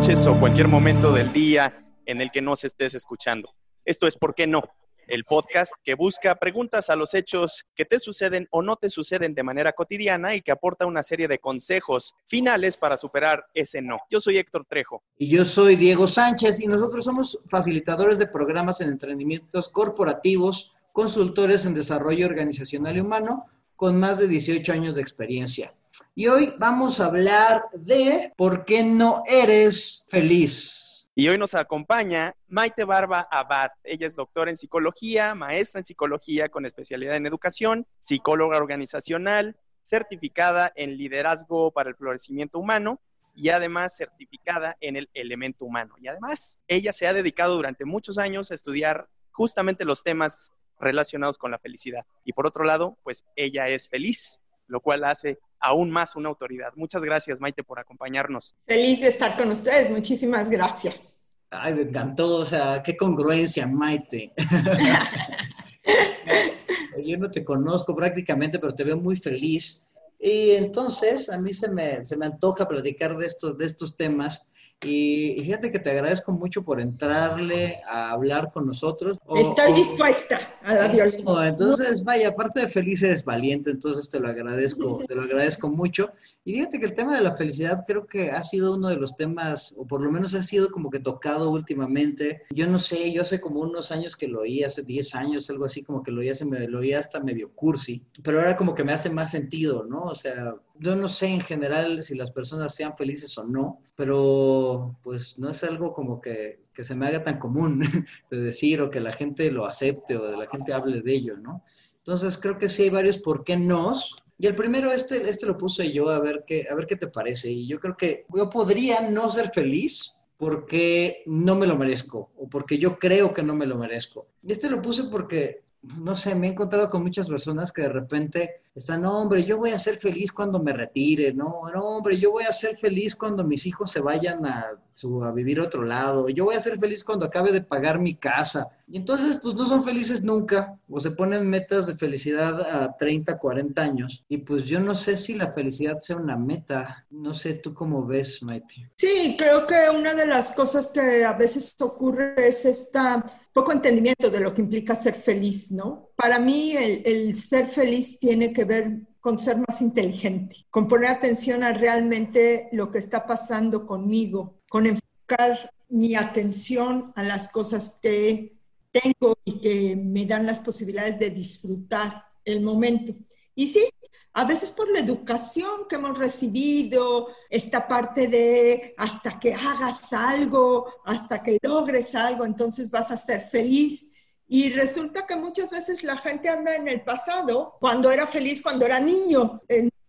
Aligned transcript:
o 0.00 0.40
cualquier 0.40 0.66
momento 0.66 1.12
del 1.12 1.30
día 1.30 1.84
en 2.06 2.22
el 2.22 2.30
que 2.30 2.40
nos 2.40 2.64
estés 2.64 2.94
escuchando. 2.94 3.50
Esto 3.84 4.06
es 4.06 4.16
¿Por 4.16 4.34
qué 4.34 4.46
no? 4.46 4.62
El 5.06 5.24
podcast 5.24 5.74
que 5.84 5.94
busca 5.94 6.36
preguntas 6.36 6.88
a 6.88 6.96
los 6.96 7.12
hechos 7.12 7.66
que 7.74 7.84
te 7.84 7.98
suceden 7.98 8.48
o 8.50 8.62
no 8.62 8.76
te 8.76 8.88
suceden 8.88 9.34
de 9.34 9.42
manera 9.42 9.74
cotidiana 9.74 10.34
y 10.34 10.40
que 10.40 10.52
aporta 10.52 10.86
una 10.86 11.02
serie 11.02 11.28
de 11.28 11.38
consejos 11.38 12.14
finales 12.24 12.78
para 12.78 12.96
superar 12.96 13.44
ese 13.52 13.82
no. 13.82 13.98
Yo 14.08 14.20
soy 14.20 14.38
Héctor 14.38 14.64
Trejo. 14.66 15.02
Y 15.18 15.28
yo 15.28 15.44
soy 15.44 15.76
Diego 15.76 16.08
Sánchez 16.08 16.60
y 16.60 16.66
nosotros 16.66 17.04
somos 17.04 17.38
facilitadores 17.50 18.18
de 18.18 18.26
programas 18.26 18.80
en 18.80 18.88
entrenamientos 18.88 19.68
corporativos, 19.68 20.72
consultores 20.92 21.66
en 21.66 21.74
desarrollo 21.74 22.24
organizacional 22.24 22.96
y 22.96 23.00
humano 23.00 23.44
con 23.76 24.00
más 24.00 24.18
de 24.18 24.28
18 24.28 24.72
años 24.72 24.94
de 24.94 25.02
experiencia. 25.02 25.70
Y 26.20 26.28
hoy 26.28 26.52
vamos 26.58 27.00
a 27.00 27.06
hablar 27.06 27.62
de 27.72 28.34
por 28.36 28.66
qué 28.66 28.82
no 28.82 29.22
eres 29.24 30.04
feliz. 30.10 31.08
Y 31.14 31.26
hoy 31.28 31.38
nos 31.38 31.54
acompaña 31.54 32.34
Maite 32.46 32.84
Barba 32.84 33.26
Abad. 33.30 33.70
Ella 33.84 34.06
es 34.06 34.16
doctora 34.16 34.50
en 34.50 34.58
psicología, 34.58 35.34
maestra 35.34 35.78
en 35.78 35.86
psicología 35.86 36.50
con 36.50 36.66
especialidad 36.66 37.16
en 37.16 37.24
educación, 37.24 37.86
psicóloga 38.00 38.58
organizacional, 38.58 39.56
certificada 39.80 40.70
en 40.76 40.98
liderazgo 40.98 41.70
para 41.70 41.88
el 41.88 41.96
florecimiento 41.96 42.58
humano 42.58 43.00
y 43.34 43.48
además 43.48 43.96
certificada 43.96 44.76
en 44.82 44.96
el 44.96 45.08
elemento 45.14 45.64
humano. 45.64 45.94
Y 46.02 46.08
además, 46.08 46.58
ella 46.68 46.92
se 46.92 47.06
ha 47.06 47.14
dedicado 47.14 47.56
durante 47.56 47.86
muchos 47.86 48.18
años 48.18 48.50
a 48.50 48.56
estudiar 48.56 49.08
justamente 49.32 49.86
los 49.86 50.02
temas 50.02 50.52
relacionados 50.78 51.38
con 51.38 51.50
la 51.50 51.58
felicidad. 51.58 52.04
Y 52.26 52.34
por 52.34 52.46
otro 52.46 52.64
lado, 52.64 52.98
pues 53.04 53.24
ella 53.36 53.68
es 53.68 53.88
feliz, 53.88 54.42
lo 54.66 54.80
cual 54.80 55.04
hace 55.04 55.38
aún 55.60 55.90
más 55.90 56.16
una 56.16 56.28
autoridad. 56.28 56.72
Muchas 56.74 57.04
gracias, 57.04 57.40
Maite, 57.40 57.62
por 57.62 57.78
acompañarnos. 57.78 58.54
Feliz 58.66 59.00
de 59.00 59.08
estar 59.08 59.36
con 59.36 59.50
ustedes. 59.50 59.90
Muchísimas 59.90 60.50
gracias. 60.50 61.18
Ay, 61.50 61.74
me 61.74 61.82
encantó, 61.82 62.36
o 62.36 62.46
sea, 62.46 62.82
qué 62.82 62.96
congruencia, 62.96 63.66
Maite. 63.66 64.32
Yo 67.04 67.18
no 67.18 67.30
te 67.30 67.44
conozco 67.44 67.94
prácticamente, 67.94 68.58
pero 68.58 68.74
te 68.74 68.84
veo 68.84 68.96
muy 68.96 69.16
feliz. 69.16 69.86
Y 70.18 70.52
entonces 70.52 71.30
a 71.30 71.38
mí 71.38 71.52
se 71.52 71.70
me, 71.70 72.04
se 72.04 72.16
me 72.16 72.26
antoja 72.26 72.68
platicar 72.68 73.16
de 73.16 73.26
estos, 73.26 73.56
de 73.56 73.66
estos 73.66 73.96
temas 73.96 74.46
y, 74.82 75.36
fíjate 75.42 75.70
que 75.70 75.78
te 75.78 75.90
agradezco 75.90 76.32
mucho 76.32 76.62
por 76.64 76.80
entrarle 76.80 77.80
a 77.86 78.10
hablar 78.12 78.50
con 78.52 78.66
nosotros. 78.66 79.18
Estoy 79.36 79.74
dispuesta 79.74 80.54
a 80.62 80.74
la 80.74 80.88
violencia. 80.88 81.48
entonces, 81.48 82.02
vaya, 82.02 82.28
aparte 82.28 82.60
de 82.60 82.68
feliz 82.68 83.02
eres 83.02 83.24
valiente, 83.24 83.70
entonces 83.70 84.08
te 84.08 84.18
lo 84.18 84.28
agradezco, 84.28 85.02
te 85.06 85.14
lo 85.14 85.22
agradezco 85.22 85.68
mucho. 85.68 86.12
Y 86.44 86.54
fíjate 86.54 86.80
que 86.80 86.86
el 86.86 86.94
tema 86.94 87.14
de 87.14 87.22
la 87.22 87.36
felicidad 87.36 87.84
creo 87.86 88.06
que 88.06 88.30
ha 88.30 88.42
sido 88.42 88.74
uno 88.74 88.88
de 88.88 88.96
los 88.96 89.16
temas, 89.16 89.74
o 89.76 89.86
por 89.86 90.00
lo 90.00 90.10
menos 90.10 90.34
ha 90.34 90.42
sido 90.42 90.70
como 90.70 90.90
que 90.90 91.00
tocado 91.00 91.50
últimamente. 91.50 92.42
Yo 92.50 92.66
no 92.66 92.78
sé, 92.78 93.12
yo 93.12 93.22
hace 93.22 93.40
como 93.40 93.60
unos 93.60 93.92
años 93.92 94.16
que 94.16 94.28
lo 94.28 94.40
oí, 94.40 94.64
hace 94.64 94.82
10 94.82 95.14
años, 95.14 95.50
algo 95.50 95.66
así, 95.66 95.82
como 95.82 96.02
que 96.02 96.10
lo 96.10 96.20
oía, 96.20 96.34
se 96.34 96.46
me, 96.46 96.66
lo 96.66 96.78
oía 96.78 96.98
hasta 96.98 97.20
medio 97.20 97.52
cursi, 97.52 98.02
pero 98.22 98.38
ahora 98.38 98.56
como 98.56 98.74
que 98.74 98.84
me 98.84 98.92
hace 98.92 99.10
más 99.10 99.30
sentido, 99.30 99.84
¿no? 99.84 100.04
O 100.04 100.14
sea, 100.14 100.54
yo 100.80 100.96
no 100.96 101.08
sé 101.08 101.26
en 101.26 101.40
general 101.40 102.02
si 102.02 102.14
las 102.16 102.30
personas 102.30 102.74
sean 102.74 102.96
felices 102.96 103.36
o 103.36 103.44
no, 103.44 103.82
pero 103.96 104.98
pues 105.02 105.38
no 105.38 105.50
es 105.50 105.62
algo 105.62 105.92
como 105.92 106.20
que, 106.20 106.60
que, 106.72 106.84
se 106.84 106.94
me 106.94 107.06
haga 107.06 107.22
tan 107.22 107.38
común 107.38 107.80
de 108.30 108.38
decir 108.38 108.80
o 108.80 108.90
que 108.90 109.00
la 109.00 109.12
gente 109.12 109.50
lo 109.50 109.66
acepte 109.66 110.16
o 110.16 110.26
de 110.26 110.36
la 110.36 110.48
gente 110.48 110.72
hable 110.72 111.02
de 111.02 111.12
ello, 111.12 111.36
¿no? 111.36 111.64
Entonces 111.98 112.38
creo 112.38 112.58
que 112.58 112.70
sí 112.70 112.84
hay 112.84 112.90
varios 112.90 113.18
por 113.18 113.44
qué 113.44 113.56
no. 113.56 113.92
Y 114.38 114.46
el 114.46 114.56
primero, 114.56 114.90
este, 114.90 115.28
este 115.28 115.44
lo 115.44 115.58
puse 115.58 115.92
yo 115.92 116.08
a 116.08 116.18
ver, 116.18 116.44
qué, 116.46 116.66
a 116.70 116.74
ver 116.74 116.86
qué 116.86 116.96
te 116.96 117.08
parece. 117.08 117.50
Y 117.50 117.66
yo 117.66 117.78
creo 117.78 117.94
que 117.94 118.24
yo 118.34 118.48
podría 118.48 119.02
no 119.10 119.30
ser 119.30 119.50
feliz 119.50 120.14
porque 120.38 121.22
no 121.26 121.56
me 121.56 121.66
lo 121.66 121.76
merezco 121.76 122.32
o 122.38 122.48
porque 122.48 122.78
yo 122.78 122.98
creo 122.98 123.34
que 123.34 123.42
no 123.42 123.54
me 123.54 123.66
lo 123.66 123.76
merezco. 123.76 124.28
Y 124.42 124.52
este 124.52 124.70
lo 124.70 124.80
puse 124.80 125.04
porque 125.04 125.64
no 125.82 126.14
sé, 126.14 126.34
me 126.34 126.46
he 126.46 126.50
encontrado 126.50 126.90
con 126.90 127.02
muchas 127.02 127.28
personas 127.28 127.72
que 127.72 127.82
de 127.82 127.88
repente 127.88 128.62
están, 128.74 129.02
no, 129.02 129.18
hombre, 129.18 129.44
yo 129.44 129.58
voy 129.58 129.70
a 129.70 129.78
ser 129.78 129.96
feliz 129.96 130.30
cuando 130.30 130.62
me 130.62 130.72
retire, 130.72 131.32
no, 131.32 131.62
no, 131.74 131.82
hombre, 131.82 132.18
yo 132.18 132.30
voy 132.30 132.44
a 132.44 132.52
ser 132.52 132.76
feliz 132.76 133.16
cuando 133.16 133.42
mis 133.44 133.66
hijos 133.66 133.90
se 133.90 134.00
vayan 134.00 134.44
a, 134.46 134.78
a 135.24 135.32
vivir 135.32 135.58
a 135.58 135.64
otro 135.64 135.82
lado, 135.82 136.28
yo 136.28 136.44
voy 136.44 136.54
a 136.54 136.60
ser 136.60 136.78
feliz 136.78 137.02
cuando 137.02 137.24
acabe 137.24 137.50
de 137.50 137.62
pagar 137.62 137.98
mi 137.98 138.14
casa. 138.14 138.68
Y 138.86 138.96
entonces, 138.96 139.38
pues 139.40 139.54
no 139.54 139.64
son 139.64 139.84
felices 139.84 140.22
nunca, 140.22 140.76
o 140.88 141.00
se 141.00 141.12
ponen 141.12 141.48
metas 141.48 141.86
de 141.86 141.94
felicidad 141.94 142.60
a 142.60 142.96
30, 142.96 143.38
40 143.38 143.80
años, 143.80 144.24
y 144.28 144.38
pues 144.38 144.64
yo 144.64 144.80
no 144.80 144.94
sé 144.94 145.16
si 145.16 145.34
la 145.34 145.52
felicidad 145.52 146.00
sea 146.00 146.16
una 146.16 146.36
meta, 146.36 147.06
no 147.10 147.32
sé, 147.32 147.54
¿tú 147.54 147.72
cómo 147.72 148.04
ves, 148.04 148.42
Maite? 148.42 148.90
Sí, 148.96 149.36
creo 149.38 149.66
que 149.66 149.90
una 149.96 150.14
de 150.14 150.26
las 150.26 150.52
cosas 150.52 150.88
que 150.88 151.24
a 151.24 151.32
veces 151.32 151.74
ocurre 151.80 152.48
es 152.48 152.64
esta 152.64 153.24
poco 153.52 153.72
entendimiento 153.72 154.30
de 154.30 154.40
lo 154.40 154.54
que 154.54 154.62
implica 154.62 154.94
ser 154.94 155.14
feliz, 155.14 155.70
¿no? 155.70 156.10
Para 156.16 156.38
mí 156.38 156.74
el, 156.76 157.34
ser 157.36 157.66
feliz 157.66 158.18
tiene 158.18 158.52
que 158.52 158.64
ver 158.64 159.00
con 159.20 159.38
ser 159.38 159.58
más 159.58 159.80
inteligente, 159.80 160.56
con 160.70 160.88
poner 160.88 161.10
atención 161.10 161.62
a 161.62 161.72
realmente 161.72 162.68
lo 162.72 162.90
que 162.90 162.98
está 162.98 163.26
pasando 163.26 163.86
conmigo, 163.86 164.60
con 164.68 164.86
enfocar 164.86 165.72
mi 165.88 166.14
atención 166.14 167.12
a 167.16 167.22
las 167.22 167.48
cosas 167.48 167.98
que 168.00 168.56
tengo 168.92 169.36
y 169.44 169.60
que 169.60 169.96
me 169.96 170.24
dan 170.26 170.46
las 170.46 170.60
posibilidades 170.60 171.18
de 171.18 171.30
disfrutar 171.30 172.24
el 172.44 172.62
momento. 172.62 173.14
Y 173.54 173.66
sí, 173.66 173.84
a 174.32 174.44
veces 174.44 174.70
por 174.70 174.90
la 174.90 175.00
educación 175.00 175.86
que 175.88 175.96
hemos 175.96 176.18
recibido, 176.18 177.28
esta 177.48 177.86
parte 177.88 178.28
de 178.28 178.94
hasta 178.96 179.40
que 179.40 179.54
hagas 179.54 180.12
algo, 180.12 180.86
hasta 181.04 181.42
que 181.42 181.58
logres 181.62 182.14
algo, 182.14 182.44
entonces 182.44 182.90
vas 182.90 183.10
a 183.10 183.16
ser 183.16 183.40
feliz. 183.42 184.06
Y 184.46 184.70
resulta 184.70 185.26
que 185.26 185.36
muchas 185.36 185.70
veces 185.70 186.02
la 186.02 186.16
gente 186.16 186.48
anda 186.48 186.74
en 186.74 186.88
el 186.88 187.02
pasado, 187.02 187.76
cuando 187.80 188.10
era 188.10 188.26
feliz, 188.26 188.60
cuando 188.62 188.84
era 188.84 188.98
niño. 188.98 189.60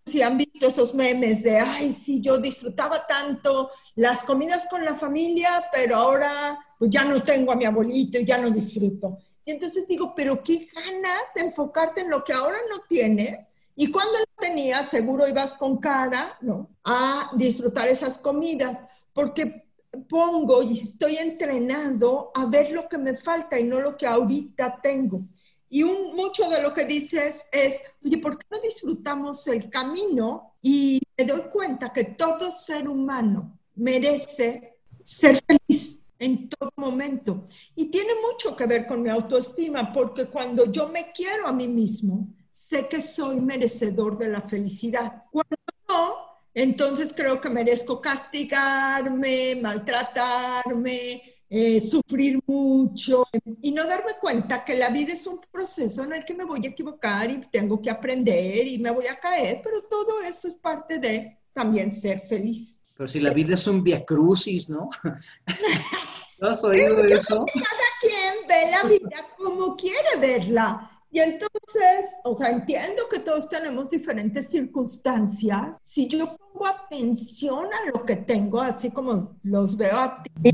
Si 0.03 0.21
han 0.21 0.37
visto 0.37 0.67
esos 0.67 0.95
memes 0.95 1.43
de, 1.43 1.59
ay, 1.59 1.93
sí, 1.93 2.21
yo 2.21 2.37
disfrutaba 2.39 3.05
tanto 3.05 3.69
las 3.95 4.23
comidas 4.23 4.65
con 4.67 4.83
la 4.83 4.95
familia, 4.95 5.63
pero 5.71 5.95
ahora 5.95 6.59
pues 6.79 6.89
ya 6.89 7.03
no 7.05 7.21
tengo 7.21 7.51
a 7.51 7.55
mi 7.55 7.65
abuelito 7.65 8.19
y 8.19 8.25
ya 8.25 8.39
no 8.39 8.49
disfruto. 8.49 9.19
Y 9.45 9.51
entonces 9.51 9.87
digo, 9.87 10.13
pero 10.15 10.43
qué 10.43 10.67
ganas 10.73 11.21
de 11.35 11.41
enfocarte 11.41 12.01
en 12.01 12.09
lo 12.09 12.23
que 12.23 12.33
ahora 12.33 12.57
no 12.69 12.81
tienes 12.89 13.50
y 13.81 13.89
cuando 13.89 14.19
lo 14.19 14.25
tenías, 14.37 14.89
seguro 14.89 15.27
ibas 15.27 15.55
con 15.55 15.79
cara, 15.79 16.37
¿no? 16.41 16.69
A 16.83 17.31
disfrutar 17.35 17.87
esas 17.87 18.19
comidas, 18.19 18.83
porque 19.11 19.71
pongo 20.07 20.61
y 20.61 20.77
estoy 20.77 21.15
entrenando 21.15 22.29
a 22.35 22.45
ver 22.45 22.69
lo 22.73 22.87
que 22.87 22.99
me 22.99 23.17
falta 23.17 23.59
y 23.59 23.63
no 23.63 23.79
lo 23.81 23.97
que 23.97 24.05
ahorita 24.05 24.79
tengo. 24.83 25.23
Y 25.67 25.81
un, 25.81 26.15
mucho 26.15 26.47
de 26.47 26.61
lo 26.61 26.75
que 26.75 26.85
dices 26.85 27.47
es, 27.51 27.81
oye, 28.05 28.19
¿por 28.19 28.37
qué 28.37 28.45
no 28.51 28.59
disfrutamos 28.59 29.47
el 29.47 29.67
camino? 29.67 30.57
Y 30.61 31.01
me 31.17 31.25
doy 31.25 31.41
cuenta 31.51 31.91
que 31.91 32.03
todo 32.03 32.51
ser 32.51 32.87
humano 32.87 33.57
merece 33.77 34.77
ser 35.03 35.41
feliz 35.43 35.99
en 36.19 36.49
todo 36.49 36.69
momento. 36.75 37.47
Y 37.75 37.85
tiene 37.85 38.13
mucho 38.31 38.55
que 38.55 38.67
ver 38.67 38.85
con 38.85 39.01
mi 39.01 39.09
autoestima, 39.09 39.91
porque 39.91 40.27
cuando 40.27 40.71
yo 40.71 40.87
me 40.87 41.11
quiero 41.11 41.47
a 41.47 41.51
mí 41.51 41.67
mismo, 41.67 42.27
sé 42.51 42.87
que 42.87 43.01
soy 43.01 43.41
merecedor 43.41 44.17
de 44.17 44.27
la 44.27 44.41
felicidad. 44.41 45.23
Cuando 45.31 45.55
no, 45.87 46.15
entonces 46.53 47.13
creo 47.15 47.39
que 47.39 47.49
merezco 47.49 48.01
castigarme, 48.01 49.57
maltratarme, 49.61 51.21
eh, 51.49 51.81
sufrir 51.81 52.39
mucho 52.45 53.25
y 53.61 53.71
no 53.71 53.85
darme 53.85 54.13
cuenta 54.21 54.63
que 54.63 54.75
la 54.75 54.89
vida 54.89 55.13
es 55.13 55.27
un 55.27 55.41
proceso 55.51 56.03
en 56.03 56.13
el 56.13 56.25
que 56.25 56.33
me 56.33 56.45
voy 56.45 56.65
a 56.65 56.69
equivocar 56.69 57.29
y 57.29 57.41
tengo 57.51 57.81
que 57.81 57.89
aprender 57.89 58.67
y 58.67 58.79
me 58.79 58.91
voy 58.91 59.07
a 59.07 59.19
caer, 59.19 59.61
pero 59.63 59.83
todo 59.83 60.21
eso 60.21 60.47
es 60.47 60.55
parte 60.55 60.99
de 60.99 61.39
también 61.53 61.91
ser 61.91 62.21
feliz. 62.21 62.79
Pero 62.97 63.07
si 63.07 63.19
la 63.19 63.31
vida 63.31 63.55
es 63.55 63.67
un 63.67 63.83
via 63.83 64.05
crucis, 64.05 64.69
¿no? 64.69 64.89
¿No 66.39 66.47
has 66.47 66.63
oído 66.63 67.03
eso? 67.03 67.45
Cada 67.53 67.89
quien 67.99 68.47
ve 68.47 68.71
la 68.71 68.83
vida 68.83 69.27
como 69.37 69.75
quiere 69.75 70.17
verla. 70.19 70.90
Y 71.13 71.19
entonces, 71.19 72.05
o 72.23 72.33
sea, 72.33 72.49
entiendo 72.49 73.03
que 73.11 73.19
todos 73.19 73.49
tenemos 73.49 73.89
diferentes 73.89 74.47
circunstancias. 74.49 75.77
Si 75.81 76.07
yo 76.07 76.37
pongo 76.37 76.65
atención 76.65 77.65
a 77.65 77.91
lo 77.91 78.05
que 78.05 78.15
tengo, 78.15 78.61
así 78.61 78.91
como 78.91 79.37
los 79.43 79.75
veo 79.75 79.97
a 79.97 80.23
ti, 80.23 80.51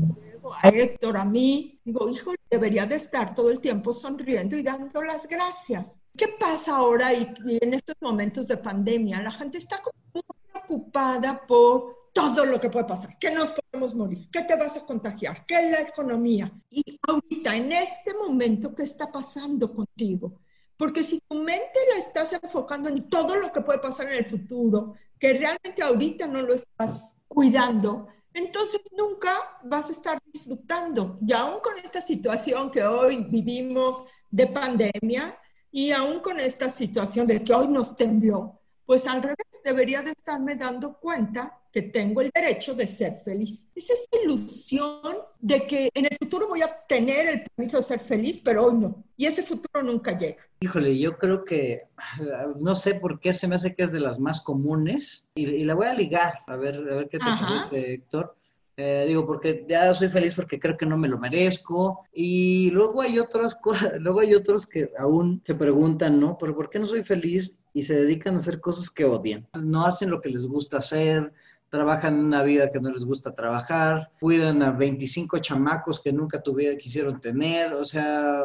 a 0.62 0.68
Héctor, 0.68 1.16
a 1.16 1.24
mí, 1.24 1.80
digo, 1.84 2.08
hijo, 2.08 2.32
debería 2.50 2.86
de 2.86 2.96
estar 2.96 3.36
todo 3.36 3.50
el 3.50 3.60
tiempo 3.60 3.92
sonriendo 3.92 4.56
y 4.56 4.62
dando 4.62 5.00
las 5.02 5.28
gracias. 5.28 5.96
¿Qué 6.16 6.26
pasa 6.26 6.78
ahora 6.78 7.14
y, 7.14 7.32
en 7.60 7.74
estos 7.74 7.94
momentos 8.00 8.48
de 8.48 8.56
pandemia? 8.56 9.22
La 9.22 9.30
gente 9.30 9.58
está 9.58 9.80
muy 10.12 10.22
preocupada 10.52 11.46
por 11.46 12.08
todo 12.12 12.44
lo 12.44 12.60
que 12.60 12.68
puede 12.68 12.86
pasar, 12.86 13.16
que 13.16 13.30
nos 13.30 13.52
podemos 13.52 13.94
morir, 13.94 14.28
que 14.28 14.42
te 14.42 14.56
vas 14.56 14.76
a 14.76 14.84
contagiar, 14.84 15.46
que 15.46 15.70
la 15.70 15.82
economía. 15.82 16.50
Y 16.68 16.82
ahorita, 17.06 17.54
en 17.54 17.70
este 17.70 18.12
momento, 18.14 18.74
¿qué 18.74 18.82
está 18.82 19.12
pasando 19.12 19.72
contigo? 19.72 20.40
Porque 20.78 21.02
si 21.02 21.20
tu 21.28 21.34
mente 21.42 21.78
la 21.90 21.98
estás 21.98 22.32
enfocando 22.40 22.88
en 22.88 23.10
todo 23.10 23.36
lo 23.36 23.52
que 23.52 23.60
puede 23.60 23.80
pasar 23.80 24.06
en 24.08 24.24
el 24.24 24.24
futuro, 24.24 24.94
que 25.18 25.32
realmente 25.32 25.82
ahorita 25.82 26.28
no 26.28 26.40
lo 26.42 26.54
estás 26.54 27.18
cuidando, 27.26 28.06
entonces 28.32 28.80
nunca 28.96 29.58
vas 29.64 29.88
a 29.88 29.92
estar 29.92 30.22
disfrutando. 30.32 31.18
Y 31.26 31.32
aún 31.32 31.58
con 31.60 31.76
esta 31.78 32.00
situación 32.00 32.70
que 32.70 32.84
hoy 32.84 33.24
vivimos 33.28 34.04
de 34.30 34.46
pandemia 34.46 35.36
y 35.72 35.90
aún 35.90 36.20
con 36.20 36.38
esta 36.38 36.70
situación 36.70 37.26
de 37.26 37.42
que 37.42 37.52
hoy 37.52 37.66
nos 37.66 37.96
tembló, 37.96 38.60
pues 38.86 39.06
al 39.08 39.20
revés, 39.20 39.36
debería 39.64 40.00
de 40.02 40.12
estarme 40.12 40.54
dando 40.54 40.98
cuenta 40.98 41.60
que 41.72 41.82
tengo 41.82 42.20
el 42.20 42.30
derecho 42.32 42.74
de 42.74 42.86
ser 42.86 43.18
feliz. 43.18 43.68
Es 43.74 43.90
esta 43.90 44.22
ilusión 44.22 45.07
de 45.40 45.66
que 45.66 45.90
en 45.94 46.06
el 46.06 46.16
futuro 46.18 46.48
voy 46.48 46.62
a 46.62 46.84
tener 46.88 47.26
el 47.28 47.42
permiso 47.42 47.76
de 47.76 47.82
ser 47.82 48.00
feliz, 48.00 48.40
pero 48.42 48.66
hoy 48.66 48.74
no. 48.74 49.04
Y 49.16 49.26
ese 49.26 49.42
futuro 49.42 49.82
nunca 49.84 50.16
llega. 50.16 50.42
Híjole, 50.60 50.98
yo 50.98 51.16
creo 51.16 51.44
que, 51.44 51.88
no 52.58 52.74
sé 52.74 52.94
por 52.94 53.20
qué 53.20 53.32
se 53.32 53.46
me 53.46 53.54
hace 53.54 53.74
que 53.74 53.84
es 53.84 53.92
de 53.92 54.00
las 54.00 54.18
más 54.18 54.40
comunes 54.40 55.26
y, 55.34 55.64
la 55.64 55.74
voy 55.74 55.86
a 55.86 55.94
ligar, 55.94 56.40
a 56.46 56.56
ver, 56.56 56.76
a 56.76 56.96
ver 56.96 57.08
qué 57.08 57.18
te 57.18 57.24
parece, 57.24 57.94
Héctor. 57.94 58.34
Eh, 58.80 59.06
digo, 59.08 59.26
porque 59.26 59.66
ya 59.68 59.92
soy 59.92 60.08
feliz 60.08 60.36
porque 60.36 60.60
creo 60.60 60.76
que 60.76 60.86
no 60.86 60.96
me 60.96 61.08
lo 61.08 61.18
merezco. 61.18 62.04
Y 62.12 62.70
luego 62.70 63.02
hay 63.02 63.18
otras 63.18 63.54
cosas, 63.60 63.92
luego 63.98 64.20
hay 64.20 64.34
otros 64.34 64.66
que 64.66 64.90
aún 64.96 65.42
se 65.44 65.54
preguntan, 65.54 66.20
¿no? 66.20 66.38
¿Pero 66.38 66.54
por 66.54 66.70
qué 66.70 66.78
no 66.78 66.86
soy 66.86 67.02
feliz? 67.02 67.58
Y 67.72 67.82
se 67.82 67.94
dedican 67.94 68.34
a 68.34 68.38
hacer 68.38 68.60
cosas 68.60 68.88
que 68.88 69.04
odian. 69.04 69.46
No 69.62 69.84
hacen 69.84 70.10
lo 70.10 70.20
que 70.20 70.30
les 70.30 70.46
gusta 70.46 70.78
hacer, 70.78 71.32
trabajan 71.70 72.24
una 72.24 72.42
vida 72.42 72.70
que 72.70 72.80
no 72.80 72.90
les 72.90 73.04
gusta 73.04 73.34
trabajar, 73.34 74.10
cuidan 74.20 74.62
a 74.62 74.70
25 74.70 75.38
chamacos 75.38 76.00
que 76.00 76.12
nunca 76.12 76.40
tuvieron, 76.40 76.78
quisieron 76.78 77.20
tener, 77.20 77.74
o 77.74 77.84
sea... 77.84 78.44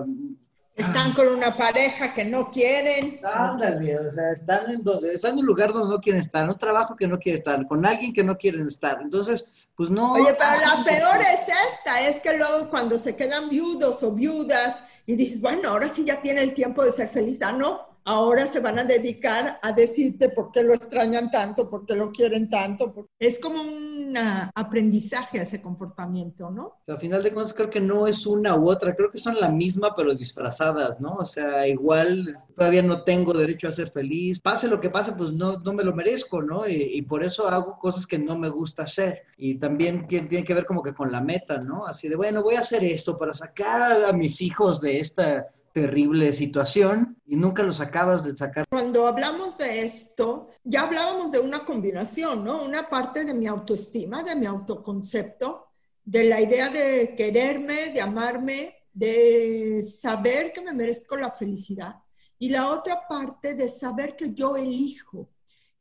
Están 0.76 1.14
con 1.14 1.28
una 1.28 1.56
pareja 1.56 2.16
que 2.16 2.26
no 2.26 2.50
quieren. 2.50 3.20
Ándale, 3.24 4.00
o 4.00 4.10
sea, 4.10 4.32
están 4.32 4.72
en, 4.72 4.84
donde, 4.84 5.14
están 5.14 5.34
en 5.34 5.40
un 5.40 5.46
lugar 5.46 5.72
donde 5.72 5.94
no 5.94 6.02
quieren 6.02 6.20
estar, 6.20 6.50
un 6.50 6.58
trabajo 6.58 6.96
que 6.96 7.08
no 7.08 7.20
quieren 7.20 7.38
estar, 7.38 7.68
con 7.68 7.86
alguien 7.86 8.12
que 8.12 8.24
no 8.24 8.36
quieren 8.36 8.66
estar. 8.66 9.00
Entonces, 9.00 9.46
pues 9.76 9.92
no. 9.92 10.14
Oye, 10.14 10.36
pero 10.36 10.76
la 10.76 10.84
peor 10.84 11.22
es 11.22 11.48
esta, 11.76 12.08
es 12.08 12.20
que 12.22 12.36
luego 12.36 12.70
cuando 12.70 12.98
se 12.98 13.16
quedan 13.16 13.50
viudos 13.50 14.02
o 14.02 14.14
viudas 14.14 14.84
y 15.06 15.16
dices, 15.16 15.40
bueno, 15.42 15.70
ahora 15.70 15.90
sí 15.90 16.06
ya 16.06 16.20
tiene 16.22 16.42
el 16.42 16.56
tiempo 16.56 16.84
de 16.84 16.92
ser 16.92 17.08
feliz, 17.08 17.40
ah, 17.44 17.52
no, 17.52 17.93
ahora 18.06 18.48
se 18.48 18.60
van 18.60 18.80
a 18.80 18.84
dedicar 18.84 19.60
a 19.62 19.72
decirte 19.72 20.30
por 20.30 20.52
qué 20.52 20.64
lo 20.64 20.74
extrañan 20.74 21.32
tanto, 21.32 21.70
por 21.70 21.86
qué 21.86 21.96
lo 21.96 22.12
quieren 22.12 22.50
tanto. 22.50 23.08
Es 23.20 23.40
como 23.40 23.62
un 23.62 24.16
aprendizaje 24.54 25.40
a 25.40 25.44
ese 25.44 25.62
comportamiento, 25.62 26.50
¿no? 26.50 26.80
Al 26.88 27.00
final 27.00 27.24
de 27.24 27.34
cuentas 27.34 27.54
creo 27.54 27.70
que 27.70 27.80
no 27.80 28.08
es 28.08 28.26
una 28.26 28.56
u 28.56 28.70
otra, 28.70 28.96
creo 28.96 29.12
que 29.12 29.18
son 29.18 29.40
la 29.40 29.50
misma 29.50 29.96
pero 29.96 30.14
disfrazadas, 30.14 31.00
¿no? 31.00 31.16
O 31.16 31.26
sea, 31.26 31.68
igual 31.68 32.28
todavía 32.56 32.84
no 32.84 33.04
tengo 33.04 33.34
derecho 33.34 33.68
a 33.68 33.72
ser 33.72 33.92
feliz, 33.92 34.40
pase 34.40 34.68
lo 34.68 34.80
que 34.80 34.90
pase, 34.90 35.14
pues 35.14 35.32
no, 35.34 35.60
no 35.60 35.74
me 35.74 35.84
lo 35.84 35.94
merezco, 35.94 36.42
¿no? 36.42 36.68
Y, 36.68 36.74
y 36.74 37.02
por 37.04 37.24
eso 37.24 37.48
hago 37.48 37.78
cosas 37.80 38.06
que 38.06 38.20
no 38.20 38.38
me 38.38 38.50
gusta 38.50 38.84
hacer. 38.84 39.24
Y 39.38 39.56
también 39.56 40.08
tiene 40.08 40.44
que 40.44 40.54
ver 40.54 40.66
como 40.66 40.84
que 40.84 40.94
con 40.94 41.12
la 41.12 41.22
meta, 41.22 41.58
¿no? 41.58 41.86
Así 41.86 42.08
de, 42.08 42.16
bueno, 42.16 42.44
voy 42.44 42.56
a 42.56 42.62
hacer 42.62 42.84
esto 42.84 43.18
para 43.18 43.34
sacar 43.34 44.06
a 44.06 44.14
mis 44.14 44.42
hijos 44.42 44.82
de 44.82 45.00
esta 45.00 45.48
terrible 45.74 46.32
situación 46.32 47.18
y 47.26 47.36
nunca 47.36 47.64
los 47.64 47.82
acabas 47.82 48.24
de 48.24 48.36
sacar. 48.36 48.66
Cuando 48.70 49.08
hablamos 49.08 49.58
de 49.58 49.82
esto, 49.82 50.50
ya 50.64 50.84
hablábamos 50.84 51.32
de 51.32 51.40
una 51.40 51.66
combinación, 51.66 52.44
¿no? 52.44 52.64
Una 52.64 52.88
parte 52.90 53.26
de 53.26 53.34
mi 53.34 53.48
autoestima, 53.48 54.24
de 54.24 54.36
mi 54.36 54.46
autoconcepto, 54.46 55.68
de 56.06 56.24
la 56.26 56.40
idea 56.40 56.70
de 56.70 57.16
quererme, 57.18 57.90
de 57.92 58.02
amarme, 58.02 58.76
de 58.94 59.82
saber 59.82 60.54
que 60.54 60.62
me 60.62 60.74
merezco 60.74 61.18
la 61.18 61.32
felicidad. 61.32 61.96
Y 62.38 62.50
la 62.50 62.70
otra 62.70 63.08
parte 63.08 63.56
de 63.56 63.70
saber 63.70 64.16
que 64.16 64.34
yo 64.34 64.56
elijo 64.56 65.33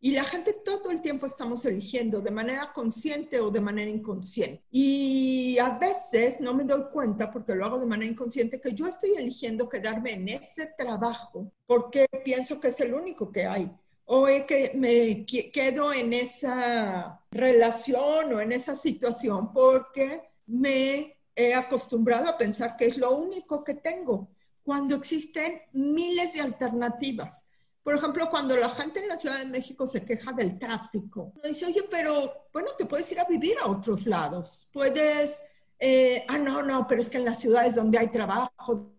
y 0.04 0.10
la 0.10 0.24
gente 0.24 0.52
todo 0.52 0.90
el 0.90 1.00
tiempo 1.00 1.26
estamos 1.26 1.64
eligiendo 1.64 2.20
de 2.20 2.32
manera 2.32 2.72
consciente 2.72 3.38
o 3.38 3.52
de 3.52 3.60
manera 3.60 3.88
inconsciente. 3.88 4.60
Y 4.72 5.56
a 5.58 5.78
veces 5.78 6.40
no 6.40 6.52
me 6.54 6.64
doy 6.64 6.86
cuenta, 6.92 7.30
porque 7.30 7.54
lo 7.54 7.64
hago 7.64 7.78
de 7.78 7.86
manera 7.86 8.10
inconsciente, 8.10 8.60
que 8.60 8.74
yo 8.74 8.88
estoy 8.88 9.12
eligiendo 9.16 9.68
quedarme 9.68 10.14
en 10.14 10.28
ese 10.28 10.74
trabajo 10.76 11.52
porque 11.66 12.06
pienso 12.24 12.58
que 12.58 12.68
es 12.68 12.80
el 12.80 12.94
único 12.94 13.30
que 13.30 13.46
hay. 13.46 13.70
O 14.06 14.26
que 14.44 14.72
me 14.74 15.24
quedo 15.24 15.92
en 15.92 16.12
esa 16.12 17.24
relación 17.30 18.34
o 18.34 18.40
en 18.40 18.50
esa 18.50 18.74
situación 18.74 19.52
porque 19.52 20.20
me 20.46 21.16
he 21.36 21.54
acostumbrado 21.54 22.28
a 22.28 22.36
pensar 22.36 22.76
que 22.76 22.86
es 22.86 22.98
lo 22.98 23.16
único 23.16 23.62
que 23.62 23.74
tengo, 23.74 24.30
cuando 24.64 24.96
existen 24.96 25.62
miles 25.72 26.32
de 26.32 26.40
alternativas 26.40 27.44
por 27.82 27.94
ejemplo, 27.94 28.30
cuando 28.30 28.56
la 28.56 28.68
gente 28.70 29.00
en 29.00 29.08
la 29.08 29.16
Ciudad 29.16 29.38
de 29.38 29.46
México 29.46 29.86
se 29.86 30.04
queja 30.04 30.32
del 30.32 30.58
tráfico, 30.58 31.32
dice, 31.42 31.66
oye, 31.66 31.82
pero 31.90 32.46
bueno, 32.52 32.70
te 32.78 32.86
puedes 32.86 33.10
ir 33.10 33.18
a 33.18 33.24
vivir 33.24 33.56
a 33.60 33.68
otros 33.68 34.06
lados. 34.06 34.68
Puedes, 34.72 35.42
eh, 35.78 36.24
ah, 36.28 36.38
no, 36.38 36.62
no, 36.62 36.86
pero 36.86 37.00
es 37.00 37.10
que 37.10 37.18
en 37.18 37.24
las 37.24 37.40
ciudades 37.40 37.74
donde 37.74 37.98
hay 37.98 38.08
trabajo, 38.08 38.92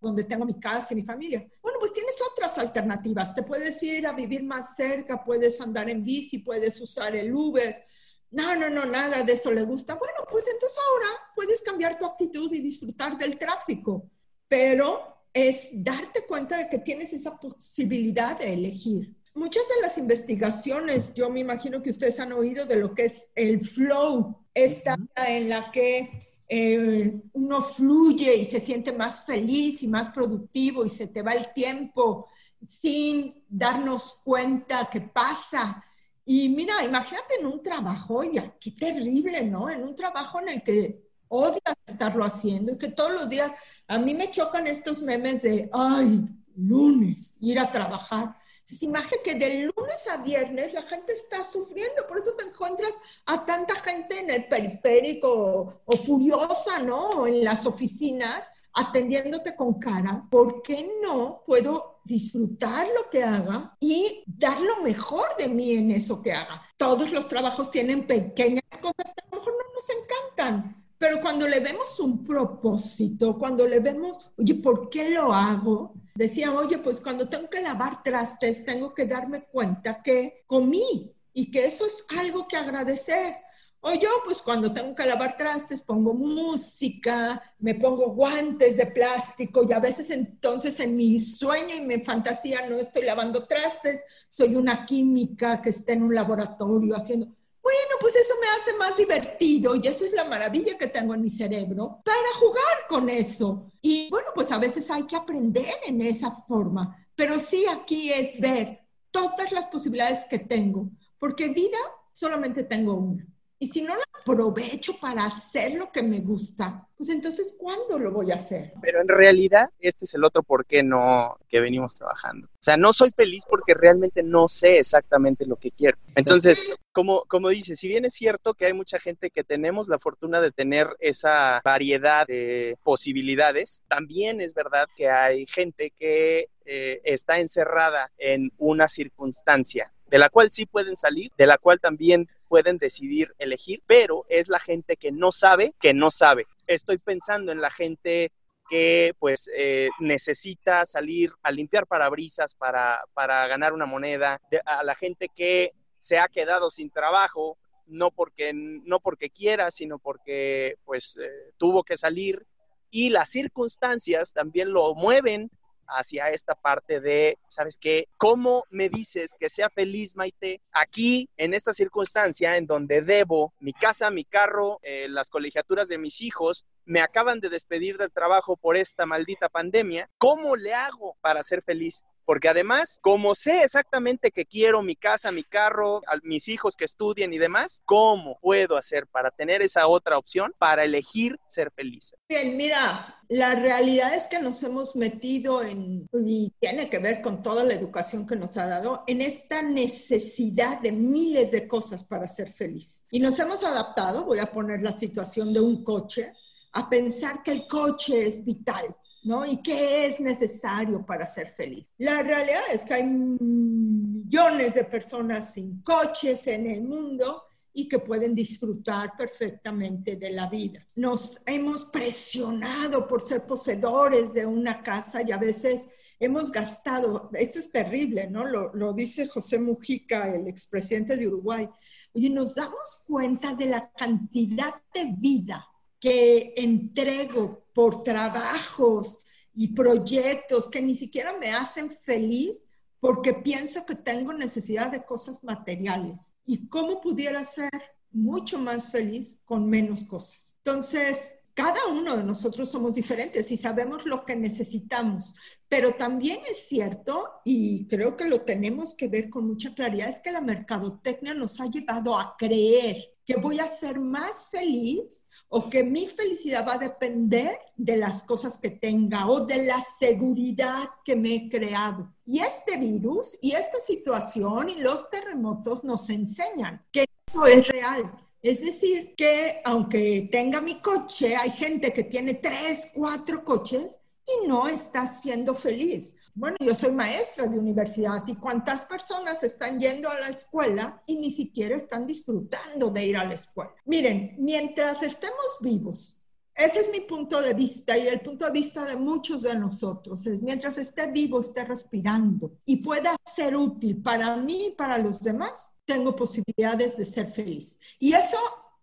donde 0.00 0.24
tengo 0.24 0.46
mi 0.46 0.58
casa 0.58 0.94
y 0.94 0.96
mi 0.96 1.02
familia. 1.02 1.46
Bueno, 1.60 1.78
pues 1.78 1.92
tienes 1.92 2.14
otras 2.32 2.56
alternativas. 2.56 3.34
Te 3.34 3.42
puedes 3.42 3.82
ir 3.82 4.06
a 4.06 4.12
vivir 4.12 4.42
más 4.42 4.74
cerca, 4.74 5.22
puedes 5.22 5.60
andar 5.60 5.90
en 5.90 6.02
bici, 6.02 6.38
puedes 6.38 6.80
usar 6.80 7.14
el 7.14 7.34
Uber. 7.34 7.84
No, 8.30 8.56
no, 8.56 8.70
no, 8.70 8.86
nada 8.86 9.22
de 9.22 9.32
eso 9.34 9.52
le 9.52 9.62
gusta. 9.64 9.94
Bueno, 9.94 10.20
pues 10.30 10.46
entonces 10.48 10.78
ahora 10.88 11.08
puedes 11.34 11.60
cambiar 11.60 11.98
tu 11.98 12.06
actitud 12.06 12.50
y 12.52 12.60
disfrutar 12.60 13.18
del 13.18 13.38
tráfico. 13.38 14.08
Pero 14.48 15.09
es 15.32 15.70
darte 15.72 16.24
cuenta 16.26 16.58
de 16.58 16.68
que 16.68 16.78
tienes 16.78 17.12
esa 17.12 17.36
posibilidad 17.38 18.38
de 18.38 18.54
elegir. 18.54 19.14
Muchas 19.34 19.62
de 19.68 19.82
las 19.82 19.96
investigaciones, 19.96 21.14
yo 21.14 21.30
me 21.30 21.40
imagino 21.40 21.82
que 21.82 21.90
ustedes 21.90 22.18
han 22.18 22.32
oído 22.32 22.66
de 22.66 22.76
lo 22.76 22.94
que 22.94 23.06
es 23.06 23.28
el 23.34 23.60
flow, 23.60 24.44
esta 24.52 24.96
en 25.16 25.48
la 25.48 25.70
que 25.70 26.44
eh, 26.48 27.20
uno 27.32 27.62
fluye 27.62 28.34
y 28.34 28.44
se 28.44 28.58
siente 28.58 28.92
más 28.92 29.24
feliz 29.24 29.84
y 29.84 29.88
más 29.88 30.08
productivo 30.08 30.84
y 30.84 30.88
se 30.88 31.06
te 31.06 31.22
va 31.22 31.34
el 31.34 31.52
tiempo 31.52 32.28
sin 32.66 33.44
darnos 33.48 34.20
cuenta 34.24 34.88
qué 34.90 35.00
pasa. 35.00 35.84
Y 36.24 36.48
mira, 36.48 36.82
imagínate 36.84 37.36
en 37.38 37.46
un 37.46 37.62
trabajo, 37.62 38.24
ya, 38.24 38.56
qué 38.58 38.72
terrible, 38.72 39.44
¿no? 39.44 39.70
En 39.70 39.84
un 39.84 39.94
trabajo 39.94 40.40
en 40.40 40.48
el 40.48 40.62
que 40.62 41.09
odias 41.30 41.76
estarlo 41.86 42.24
haciendo 42.24 42.72
y 42.72 42.78
que 42.78 42.88
todos 42.88 43.12
los 43.12 43.28
días 43.28 43.50
a 43.86 43.98
mí 43.98 44.14
me 44.14 44.30
chocan 44.30 44.66
estos 44.66 45.00
memes 45.00 45.42
de, 45.42 45.70
ay, 45.72 46.26
lunes, 46.56 47.34
ir 47.40 47.58
a 47.58 47.70
trabajar. 47.70 48.36
Se 48.64 48.84
imagina 48.84 49.22
que 49.24 49.34
de 49.34 49.64
lunes 49.64 50.08
a 50.12 50.18
viernes 50.18 50.72
la 50.72 50.82
gente 50.82 51.12
está 51.12 51.42
sufriendo, 51.42 52.06
por 52.06 52.18
eso 52.18 52.34
te 52.34 52.44
encuentras 52.44 52.92
a 53.26 53.44
tanta 53.44 53.74
gente 53.76 54.20
en 54.20 54.30
el 54.30 54.46
periférico 54.46 55.82
o, 55.84 55.96
furiosa, 55.96 56.80
¿no? 56.82 57.26
En 57.26 57.42
las 57.44 57.66
oficinas 57.66 58.44
atendiéndote 58.72 59.56
con 59.56 59.80
caras. 59.80 60.26
¿Por 60.30 60.62
qué 60.62 60.88
no 61.02 61.42
puedo 61.46 62.00
disfrutar 62.04 62.86
lo 62.88 63.10
que 63.10 63.24
haga 63.24 63.76
y 63.80 64.22
dar 64.26 64.60
lo 64.60 64.82
mejor 64.82 65.36
de 65.38 65.48
mí 65.48 65.72
en 65.72 65.90
eso 65.90 66.22
que 66.22 66.32
haga? 66.32 66.62
Todos 66.76 67.10
los 67.10 67.26
trabajos 67.26 67.70
tienen 67.70 68.06
pequeñas 68.06 68.62
cosas 68.80 69.12
que 69.14 69.22
a 69.22 69.28
lo 69.30 69.38
mejor 69.38 69.54
no 69.54 69.74
nos 69.74 69.88
encantan, 69.90 70.79
pero 71.00 71.18
cuando 71.18 71.48
le 71.48 71.60
vemos 71.60 71.98
un 71.98 72.22
propósito, 72.22 73.38
cuando 73.38 73.66
le 73.66 73.80
vemos, 73.80 74.18
oye, 74.36 74.54
¿por 74.56 74.90
qué 74.90 75.08
lo 75.08 75.32
hago? 75.32 75.94
Decía, 76.14 76.52
oye, 76.52 76.76
pues 76.76 77.00
cuando 77.00 77.26
tengo 77.26 77.48
que 77.48 77.62
lavar 77.62 78.02
trastes, 78.02 78.66
tengo 78.66 78.92
que 78.92 79.06
darme 79.06 79.44
cuenta 79.44 80.02
que 80.02 80.44
comí 80.46 81.10
y 81.32 81.50
que 81.50 81.64
eso 81.64 81.86
es 81.86 82.04
algo 82.18 82.46
que 82.46 82.58
agradecer. 82.58 83.34
O 83.80 83.94
yo, 83.94 84.10
pues 84.26 84.42
cuando 84.42 84.74
tengo 84.74 84.94
que 84.94 85.06
lavar 85.06 85.38
trastes, 85.38 85.82
pongo 85.82 86.12
música, 86.12 87.42
me 87.60 87.76
pongo 87.76 88.10
guantes 88.10 88.76
de 88.76 88.84
plástico 88.84 89.62
y 89.66 89.72
a 89.72 89.80
veces 89.80 90.10
entonces 90.10 90.78
en 90.80 90.96
mi 90.96 91.18
sueño 91.18 91.76
y 91.76 91.80
mi 91.80 92.04
fantasía 92.04 92.68
no 92.68 92.76
estoy 92.76 93.06
lavando 93.06 93.46
trastes, 93.46 94.02
soy 94.28 94.54
una 94.54 94.84
química 94.84 95.62
que 95.62 95.70
está 95.70 95.94
en 95.94 96.02
un 96.02 96.14
laboratorio 96.14 96.94
haciendo 96.94 97.28
bueno, 97.62 97.94
pues 98.00 98.16
eso 98.16 98.34
me 98.40 98.48
hace 98.48 98.76
más 98.76 98.96
divertido 98.96 99.76
y 99.76 99.86
esa 99.86 100.04
es 100.04 100.12
la 100.12 100.24
maravilla 100.24 100.78
que 100.78 100.86
tengo 100.86 101.14
en 101.14 101.20
mi 101.20 101.30
cerebro 101.30 102.00
para 102.04 102.34
jugar 102.38 102.86
con 102.88 103.10
eso. 103.10 103.70
Y 103.82 104.08
bueno, 104.10 104.28
pues 104.34 104.50
a 104.50 104.58
veces 104.58 104.90
hay 104.90 105.04
que 105.06 105.16
aprender 105.16 105.74
en 105.86 106.00
esa 106.00 106.30
forma, 106.32 107.06
pero 107.14 107.38
sí 107.38 107.66
aquí 107.70 108.12
es 108.12 108.40
ver 108.40 108.80
todas 109.10 109.52
las 109.52 109.66
posibilidades 109.66 110.24
que 110.24 110.38
tengo, 110.38 110.88
porque 111.18 111.48
vida 111.48 111.78
solamente 112.12 112.64
tengo 112.64 112.94
una. 112.94 113.26
Y 113.62 113.66
si 113.66 113.82
no 113.82 113.94
la 113.94 114.04
aprovecho 114.18 114.96
para 114.98 115.26
hacer 115.26 115.74
lo 115.74 115.92
que 115.92 116.02
me 116.02 116.20
gusta, 116.20 116.88
pues 116.96 117.10
entonces, 117.10 117.54
¿cuándo 117.58 117.98
lo 117.98 118.10
voy 118.10 118.30
a 118.30 118.36
hacer? 118.36 118.72
Pero 118.80 119.02
en 119.02 119.08
realidad, 119.08 119.68
este 119.78 120.06
es 120.06 120.14
el 120.14 120.24
otro 120.24 120.42
por 120.42 120.64
qué 120.64 120.82
no 120.82 121.36
que 121.46 121.60
venimos 121.60 121.94
trabajando. 121.94 122.48
O 122.48 122.62
sea, 122.62 122.78
no 122.78 122.94
soy 122.94 123.10
feliz 123.10 123.44
porque 123.46 123.74
realmente 123.74 124.22
no 124.22 124.48
sé 124.48 124.78
exactamente 124.78 125.44
lo 125.44 125.56
que 125.56 125.72
quiero. 125.72 125.98
Entonces, 126.14 126.72
como, 126.92 127.24
como 127.26 127.50
dice, 127.50 127.76
si 127.76 127.86
bien 127.86 128.06
es 128.06 128.14
cierto 128.14 128.54
que 128.54 128.64
hay 128.64 128.72
mucha 128.72 128.98
gente 128.98 129.30
que 129.30 129.44
tenemos 129.44 129.88
la 129.88 129.98
fortuna 129.98 130.40
de 130.40 130.52
tener 130.52 130.88
esa 130.98 131.60
variedad 131.62 132.26
de 132.26 132.78
posibilidades, 132.82 133.82
también 133.88 134.40
es 134.40 134.54
verdad 134.54 134.88
que 134.96 135.10
hay 135.10 135.44
gente 135.44 135.92
que 135.98 136.48
eh, 136.64 137.02
está 137.04 137.40
encerrada 137.40 138.10
en 138.16 138.52
una 138.56 138.88
circunstancia 138.88 139.92
de 140.10 140.18
la 140.18 140.28
cual 140.28 140.50
sí 140.50 140.66
pueden 140.66 140.96
salir, 140.96 141.30
de 141.38 141.46
la 141.46 141.56
cual 141.56 141.78
también 141.78 142.28
pueden 142.50 142.78
decidir 142.78 143.32
elegir, 143.38 143.80
pero 143.86 144.26
es 144.28 144.48
la 144.48 144.58
gente 144.58 144.96
que 144.96 145.12
no 145.12 145.30
sabe, 145.30 145.72
que 145.80 145.94
no 145.94 146.10
sabe. 146.10 146.48
Estoy 146.66 146.98
pensando 146.98 147.52
en 147.52 147.60
la 147.60 147.70
gente 147.70 148.32
que 148.68 149.14
pues 149.20 149.48
eh, 149.54 149.88
necesita 150.00 150.84
salir 150.84 151.30
a 151.44 151.52
limpiar 151.52 151.86
parabrisas 151.86 152.54
para, 152.54 153.04
para 153.14 153.46
ganar 153.46 153.72
una 153.72 153.86
moneda, 153.86 154.40
a 154.66 154.82
la 154.82 154.96
gente 154.96 155.28
que 155.28 155.72
se 156.00 156.18
ha 156.18 156.26
quedado 156.26 156.72
sin 156.72 156.90
trabajo, 156.90 157.56
no 157.86 158.10
porque, 158.10 158.50
no 158.52 158.98
porque 158.98 159.30
quiera, 159.30 159.70
sino 159.70 160.00
porque 160.00 160.74
pues 160.84 161.18
eh, 161.18 161.52
tuvo 161.56 161.84
que 161.84 161.96
salir 161.96 162.44
y 162.90 163.10
las 163.10 163.28
circunstancias 163.28 164.32
también 164.32 164.72
lo 164.72 164.96
mueven 164.96 165.52
hacia 165.90 166.30
esta 166.30 166.54
parte 166.54 167.00
de, 167.00 167.38
¿sabes 167.48 167.78
qué? 167.78 168.08
¿Cómo 168.16 168.64
me 168.70 168.88
dices 168.88 169.30
que 169.38 169.48
sea 169.48 169.68
feliz, 169.70 170.16
Maite? 170.16 170.60
Aquí, 170.72 171.28
en 171.36 171.54
esta 171.54 171.72
circunstancia 171.72 172.56
en 172.56 172.66
donde 172.66 173.02
debo 173.02 173.52
mi 173.60 173.72
casa, 173.72 174.10
mi 174.10 174.24
carro, 174.24 174.78
eh, 174.82 175.08
las 175.08 175.30
colegiaturas 175.30 175.88
de 175.88 175.98
mis 175.98 176.20
hijos, 176.20 176.66
me 176.84 177.00
acaban 177.00 177.40
de 177.40 177.48
despedir 177.48 177.98
del 177.98 178.10
trabajo 178.10 178.56
por 178.56 178.76
esta 178.76 179.06
maldita 179.06 179.48
pandemia, 179.48 180.10
¿cómo 180.18 180.56
le 180.56 180.74
hago 180.74 181.16
para 181.20 181.42
ser 181.42 181.62
feliz? 181.62 182.04
Porque 182.30 182.48
además, 182.48 183.00
como 183.02 183.34
sé 183.34 183.64
exactamente 183.64 184.30
que 184.30 184.46
quiero 184.46 184.84
mi 184.84 184.94
casa, 184.94 185.32
mi 185.32 185.42
carro, 185.42 186.00
a 186.06 186.16
mis 186.22 186.46
hijos 186.46 186.76
que 186.76 186.84
estudien 186.84 187.34
y 187.34 187.38
demás, 187.38 187.82
¿cómo 187.84 188.38
puedo 188.40 188.76
hacer 188.76 189.08
para 189.08 189.32
tener 189.32 189.62
esa 189.62 189.88
otra 189.88 190.16
opción 190.16 190.54
para 190.56 190.84
elegir 190.84 191.40
ser 191.48 191.72
feliz? 191.72 192.14
Bien, 192.28 192.56
mira, 192.56 193.20
la 193.28 193.56
realidad 193.56 194.14
es 194.14 194.28
que 194.28 194.38
nos 194.38 194.62
hemos 194.62 194.94
metido 194.94 195.64
en, 195.64 196.06
y 196.12 196.54
tiene 196.60 196.88
que 196.88 197.00
ver 197.00 197.20
con 197.20 197.42
toda 197.42 197.64
la 197.64 197.74
educación 197.74 198.24
que 198.24 198.36
nos 198.36 198.56
ha 198.58 198.66
dado, 198.68 199.02
en 199.08 199.22
esta 199.22 199.62
necesidad 199.62 200.78
de 200.78 200.92
miles 200.92 201.50
de 201.50 201.66
cosas 201.66 202.04
para 202.04 202.28
ser 202.28 202.48
feliz. 202.52 203.02
Y 203.10 203.18
nos 203.18 203.36
hemos 203.40 203.64
adaptado, 203.64 204.24
voy 204.24 204.38
a 204.38 204.52
poner 204.52 204.82
la 204.82 204.96
situación 204.96 205.52
de 205.52 205.58
un 205.58 205.82
coche, 205.82 206.32
a 206.74 206.88
pensar 206.88 207.42
que 207.42 207.50
el 207.50 207.66
coche 207.66 208.28
es 208.28 208.44
vital 208.44 208.96
¿no? 209.22 209.44
¿Y 209.44 209.62
qué 209.62 210.06
es 210.06 210.20
necesario 210.20 211.04
para 211.04 211.26
ser 211.26 211.48
feliz? 211.48 211.90
La 211.98 212.22
realidad 212.22 212.62
es 212.72 212.84
que 212.84 212.94
hay 212.94 213.04
millones 213.04 214.74
de 214.74 214.84
personas 214.84 215.54
sin 215.54 215.82
coches 215.82 216.46
en 216.46 216.66
el 216.66 216.82
mundo 216.82 217.44
y 217.72 217.88
que 217.88 218.00
pueden 218.00 218.34
disfrutar 218.34 219.16
perfectamente 219.16 220.16
de 220.16 220.30
la 220.30 220.48
vida. 220.48 220.84
Nos 220.96 221.40
hemos 221.46 221.84
presionado 221.84 223.06
por 223.06 223.26
ser 223.26 223.46
poseedores 223.46 224.32
de 224.32 224.44
una 224.44 224.82
casa 224.82 225.22
y 225.22 225.30
a 225.30 225.38
veces 225.38 225.86
hemos 226.18 226.50
gastado, 226.50 227.30
esto 227.32 227.60
es 227.60 227.70
terrible, 227.70 228.28
¿no? 228.28 228.44
Lo, 228.44 228.74
lo 228.74 228.92
dice 228.92 229.28
José 229.28 229.58
Mujica, 229.58 230.34
el 230.34 230.48
expresidente 230.48 231.16
de 231.16 231.28
Uruguay. 231.28 231.68
y 232.12 232.30
nos 232.30 232.54
damos 232.54 233.02
cuenta 233.06 233.54
de 233.54 233.66
la 233.66 233.90
cantidad 233.92 234.74
de 234.92 235.14
vida 235.16 235.69
que 236.00 236.54
entrego 236.56 237.66
por 237.72 238.02
trabajos 238.02 239.18
y 239.54 239.68
proyectos 239.68 240.68
que 240.68 240.82
ni 240.82 240.94
siquiera 240.94 241.36
me 241.38 241.52
hacen 241.52 241.90
feliz 241.90 242.66
porque 242.98 243.34
pienso 243.34 243.86
que 243.86 243.94
tengo 243.94 244.32
necesidad 244.32 244.90
de 244.90 245.04
cosas 245.04 245.42
materiales. 245.42 246.34
¿Y 246.44 246.68
cómo 246.68 247.00
pudiera 247.00 247.44
ser 247.44 247.70
mucho 248.10 248.58
más 248.58 248.90
feliz 248.90 249.38
con 249.44 249.68
menos 249.68 250.04
cosas? 250.04 250.56
Entonces, 250.58 251.34
cada 251.54 251.86
uno 251.88 252.16
de 252.16 252.24
nosotros 252.24 252.70
somos 252.70 252.94
diferentes 252.94 253.50
y 253.50 253.56
sabemos 253.56 254.06
lo 254.06 254.24
que 254.24 254.36
necesitamos, 254.36 255.34
pero 255.68 255.92
también 255.92 256.38
es 256.50 256.68
cierto, 256.68 257.28
y 257.44 257.86
creo 257.86 258.16
que 258.16 258.28
lo 258.28 258.42
tenemos 258.42 258.94
que 258.94 259.08
ver 259.08 259.28
con 259.28 259.46
mucha 259.46 259.74
claridad, 259.74 260.08
es 260.08 260.20
que 260.20 260.30
la 260.30 260.40
mercadotecnia 260.40 261.34
nos 261.34 261.60
ha 261.60 261.66
llevado 261.66 262.18
a 262.18 262.36
creer 262.38 263.09
que 263.24 263.36
voy 263.36 263.60
a 263.60 263.68
ser 263.68 264.00
más 264.00 264.48
feliz 264.50 265.26
o 265.48 265.68
que 265.68 265.82
mi 265.82 266.06
felicidad 266.06 266.66
va 266.66 266.74
a 266.74 266.78
depender 266.78 267.58
de 267.76 267.96
las 267.96 268.22
cosas 268.22 268.58
que 268.58 268.70
tenga 268.70 269.28
o 269.28 269.46
de 269.46 269.64
la 269.66 269.82
seguridad 269.98 270.88
que 271.04 271.16
me 271.16 271.34
he 271.34 271.48
creado. 271.48 272.12
Y 272.26 272.40
este 272.40 272.76
virus 272.76 273.38
y 273.40 273.52
esta 273.52 273.80
situación 273.80 274.68
y 274.68 274.80
los 274.80 275.08
terremotos 275.10 275.84
nos 275.84 276.08
enseñan 276.10 276.84
que 276.92 277.04
eso 277.26 277.46
es 277.46 277.68
real. 277.68 278.12
Es 278.42 278.60
decir, 278.60 279.14
que 279.16 279.60
aunque 279.64 280.28
tenga 280.32 280.60
mi 280.60 280.80
coche, 280.80 281.36
hay 281.36 281.50
gente 281.50 281.92
que 281.92 282.04
tiene 282.04 282.34
tres, 282.34 282.90
cuatro 282.94 283.44
coches 283.44 283.98
y 284.26 284.46
no 284.46 284.66
está 284.66 285.06
siendo 285.06 285.54
feliz. 285.54 286.14
Bueno, 286.40 286.56
yo 286.58 286.74
soy 286.74 286.92
maestra 286.92 287.46
de 287.46 287.58
universidad 287.58 288.26
y 288.26 288.34
cuántas 288.34 288.86
personas 288.86 289.42
están 289.42 289.78
yendo 289.78 290.08
a 290.08 290.18
la 290.18 290.30
escuela 290.30 291.02
y 291.04 291.16
ni 291.16 291.30
siquiera 291.30 291.76
están 291.76 292.06
disfrutando 292.06 292.88
de 292.88 293.04
ir 293.04 293.18
a 293.18 293.26
la 293.26 293.34
escuela. 293.34 293.74
Miren, 293.84 294.36
mientras 294.38 295.02
estemos 295.02 295.58
vivos, 295.60 296.16
ese 296.54 296.80
es 296.80 296.90
mi 296.90 297.00
punto 297.00 297.42
de 297.42 297.52
vista 297.52 297.98
y 297.98 298.08
el 298.08 298.20
punto 298.20 298.46
de 298.46 298.52
vista 298.52 298.86
de 298.86 298.96
muchos 298.96 299.42
de 299.42 299.54
nosotros. 299.54 300.24
Es 300.24 300.40
mientras 300.40 300.78
esté 300.78 301.12
vivo, 301.12 301.42
esté 301.42 301.62
respirando 301.62 302.52
y 302.64 302.76
pueda 302.76 303.14
ser 303.36 303.54
útil 303.54 304.00
para 304.00 304.34
mí 304.38 304.68
y 304.68 304.72
para 304.72 304.96
los 304.96 305.20
demás, 305.20 305.70
tengo 305.84 306.16
posibilidades 306.16 306.96
de 306.96 307.04
ser 307.04 307.26
feliz. 307.26 307.76
Y 307.98 308.14
eso 308.14 308.38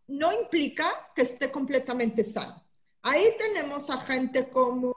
no 0.05 0.31
implica 0.31 0.85
que 1.15 1.23
esté 1.23 1.49
completamente 1.49 2.23
sano. 2.23 2.63
Ahí 3.01 3.25
tenemos 3.39 3.89
a 3.89 3.97
gente 3.97 4.47
como 4.47 4.95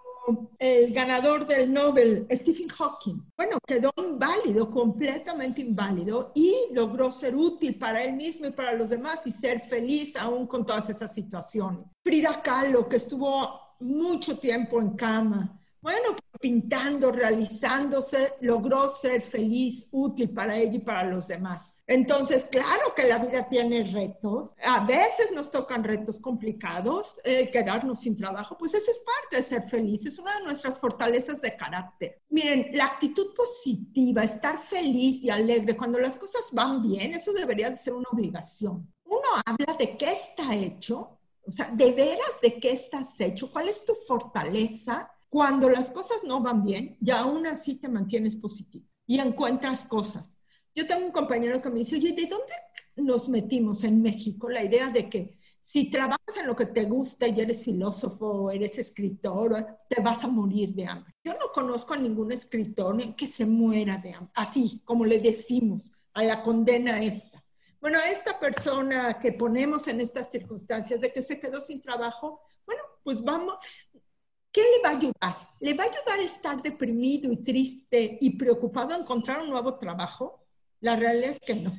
el 0.58 0.92
ganador 0.92 1.46
del 1.46 1.72
Nobel, 1.72 2.26
Stephen 2.30 2.68
Hawking. 2.68 3.22
Bueno, 3.36 3.58
quedó 3.66 3.90
inválido, 3.96 4.70
completamente 4.70 5.60
inválido, 5.60 6.32
y 6.34 6.54
logró 6.72 7.10
ser 7.10 7.36
útil 7.36 7.78
para 7.78 8.02
él 8.02 8.14
mismo 8.14 8.46
y 8.46 8.50
para 8.50 8.72
los 8.72 8.90
demás 8.90 9.26
y 9.26 9.30
ser 9.30 9.60
feliz 9.60 10.16
aún 10.16 10.46
con 10.46 10.64
todas 10.64 10.90
esas 10.90 11.12
situaciones. 11.12 11.86
Frida 12.04 12.42
Kahlo, 12.42 12.88
que 12.88 12.96
estuvo 12.96 13.60
mucho 13.80 14.38
tiempo 14.38 14.80
en 14.80 14.90
cama, 14.90 15.59
bueno, 15.82 16.16
pintando, 16.40 17.10
realizándose, 17.12 18.34
logró 18.40 18.94
ser 18.94 19.22
feliz, 19.22 19.88
útil 19.90 20.30
para 20.30 20.56
ella 20.56 20.74
y 20.74 20.80
para 20.80 21.04
los 21.04 21.28
demás. 21.28 21.74
Entonces, 21.86 22.46
claro 22.50 22.94
que 22.94 23.08
la 23.08 23.18
vida 23.18 23.48
tiene 23.48 23.90
retos. 23.92 24.54
A 24.62 24.84
veces 24.84 25.32
nos 25.34 25.50
tocan 25.50 25.82
retos 25.84 26.20
complicados, 26.20 27.16
quedarnos 27.24 28.00
sin 28.00 28.16
trabajo, 28.16 28.56
pues 28.58 28.74
eso 28.74 28.90
es 28.90 28.98
parte 28.98 29.36
de 29.36 29.42
ser 29.42 29.62
feliz, 29.68 30.06
es 30.06 30.18
una 30.18 30.36
de 30.38 30.44
nuestras 30.44 30.78
fortalezas 30.78 31.40
de 31.40 31.56
carácter. 31.56 32.22
Miren, 32.30 32.70
la 32.72 32.86
actitud 32.86 33.34
positiva, 33.34 34.22
estar 34.22 34.58
feliz 34.58 35.22
y 35.22 35.30
alegre 35.30 35.76
cuando 35.76 35.98
las 35.98 36.16
cosas 36.16 36.48
van 36.52 36.82
bien, 36.82 37.14
eso 37.14 37.32
debería 37.32 37.70
de 37.70 37.76
ser 37.76 37.94
una 37.94 38.08
obligación. 38.12 38.92
Uno 39.04 39.28
habla 39.44 39.74
de 39.76 39.96
qué 39.96 40.12
está 40.12 40.54
hecho, 40.54 41.18
o 41.44 41.50
sea, 41.50 41.68
de 41.70 41.90
veras 41.90 42.30
de 42.40 42.60
qué 42.60 42.70
estás 42.70 43.20
hecho, 43.20 43.50
cuál 43.50 43.68
es 43.68 43.84
tu 43.84 43.94
fortaleza 43.94 45.10
cuando 45.30 45.70
las 45.70 45.90
cosas 45.90 46.24
no 46.24 46.40
van 46.40 46.64
bien, 46.64 46.98
ya 47.00 47.20
aún 47.20 47.46
así 47.46 47.76
te 47.76 47.88
mantienes 47.88 48.36
positivo 48.36 48.84
y 49.06 49.18
encuentras 49.20 49.84
cosas. 49.84 50.36
Yo 50.74 50.86
tengo 50.86 51.06
un 51.06 51.12
compañero 51.12 51.62
que 51.62 51.70
me 51.70 51.78
dice, 51.78 51.96
oye, 51.96 52.12
¿de 52.12 52.26
dónde 52.26 52.52
nos 52.96 53.28
metimos 53.28 53.84
en 53.84 54.02
México? 54.02 54.50
La 54.50 54.64
idea 54.64 54.90
de 54.90 55.08
que 55.08 55.38
si 55.60 55.88
trabajas 55.88 56.36
en 56.38 56.46
lo 56.46 56.56
que 56.56 56.66
te 56.66 56.84
gusta 56.84 57.28
y 57.28 57.40
eres 57.40 57.62
filósofo 57.62 58.50
eres 58.50 58.78
escritor, 58.78 59.78
te 59.88 60.02
vas 60.02 60.24
a 60.24 60.28
morir 60.28 60.74
de 60.74 60.86
hambre. 60.86 61.14
Yo 61.22 61.32
no 61.34 61.52
conozco 61.52 61.94
a 61.94 61.98
ningún 61.98 62.32
escritor 62.32 63.14
que 63.14 63.28
se 63.28 63.46
muera 63.46 63.98
de 63.98 64.14
hambre, 64.14 64.32
así 64.34 64.82
como 64.84 65.04
le 65.04 65.20
decimos 65.20 65.92
a 66.12 66.24
la 66.24 66.42
condena 66.42 67.02
esta. 67.02 67.44
Bueno, 67.80 67.98
a 67.98 68.10
esta 68.10 68.38
persona 68.38 69.18
que 69.20 69.32
ponemos 69.32 69.86
en 69.86 70.00
estas 70.00 70.30
circunstancias 70.30 71.00
de 71.00 71.12
que 71.12 71.22
se 71.22 71.38
quedó 71.38 71.60
sin 71.60 71.80
trabajo, 71.80 72.40
bueno, 72.66 72.82
pues 73.02 73.22
vamos, 73.22 73.54
¿Qué 74.52 74.62
le 74.62 74.82
va 74.82 74.90
a 74.90 74.96
ayudar? 74.96 75.48
¿Le 75.60 75.74
va 75.74 75.84
a 75.84 75.86
ayudar 75.86 76.18
a 76.18 76.22
estar 76.22 76.62
deprimido 76.62 77.30
y 77.30 77.36
triste 77.38 78.18
y 78.20 78.30
preocupado 78.30 78.94
a 78.94 78.98
encontrar 78.98 79.42
un 79.42 79.50
nuevo 79.50 79.76
trabajo? 79.76 80.44
La 80.80 80.96
realidad 80.96 81.30
es 81.30 81.40
que 81.40 81.54
no. 81.54 81.72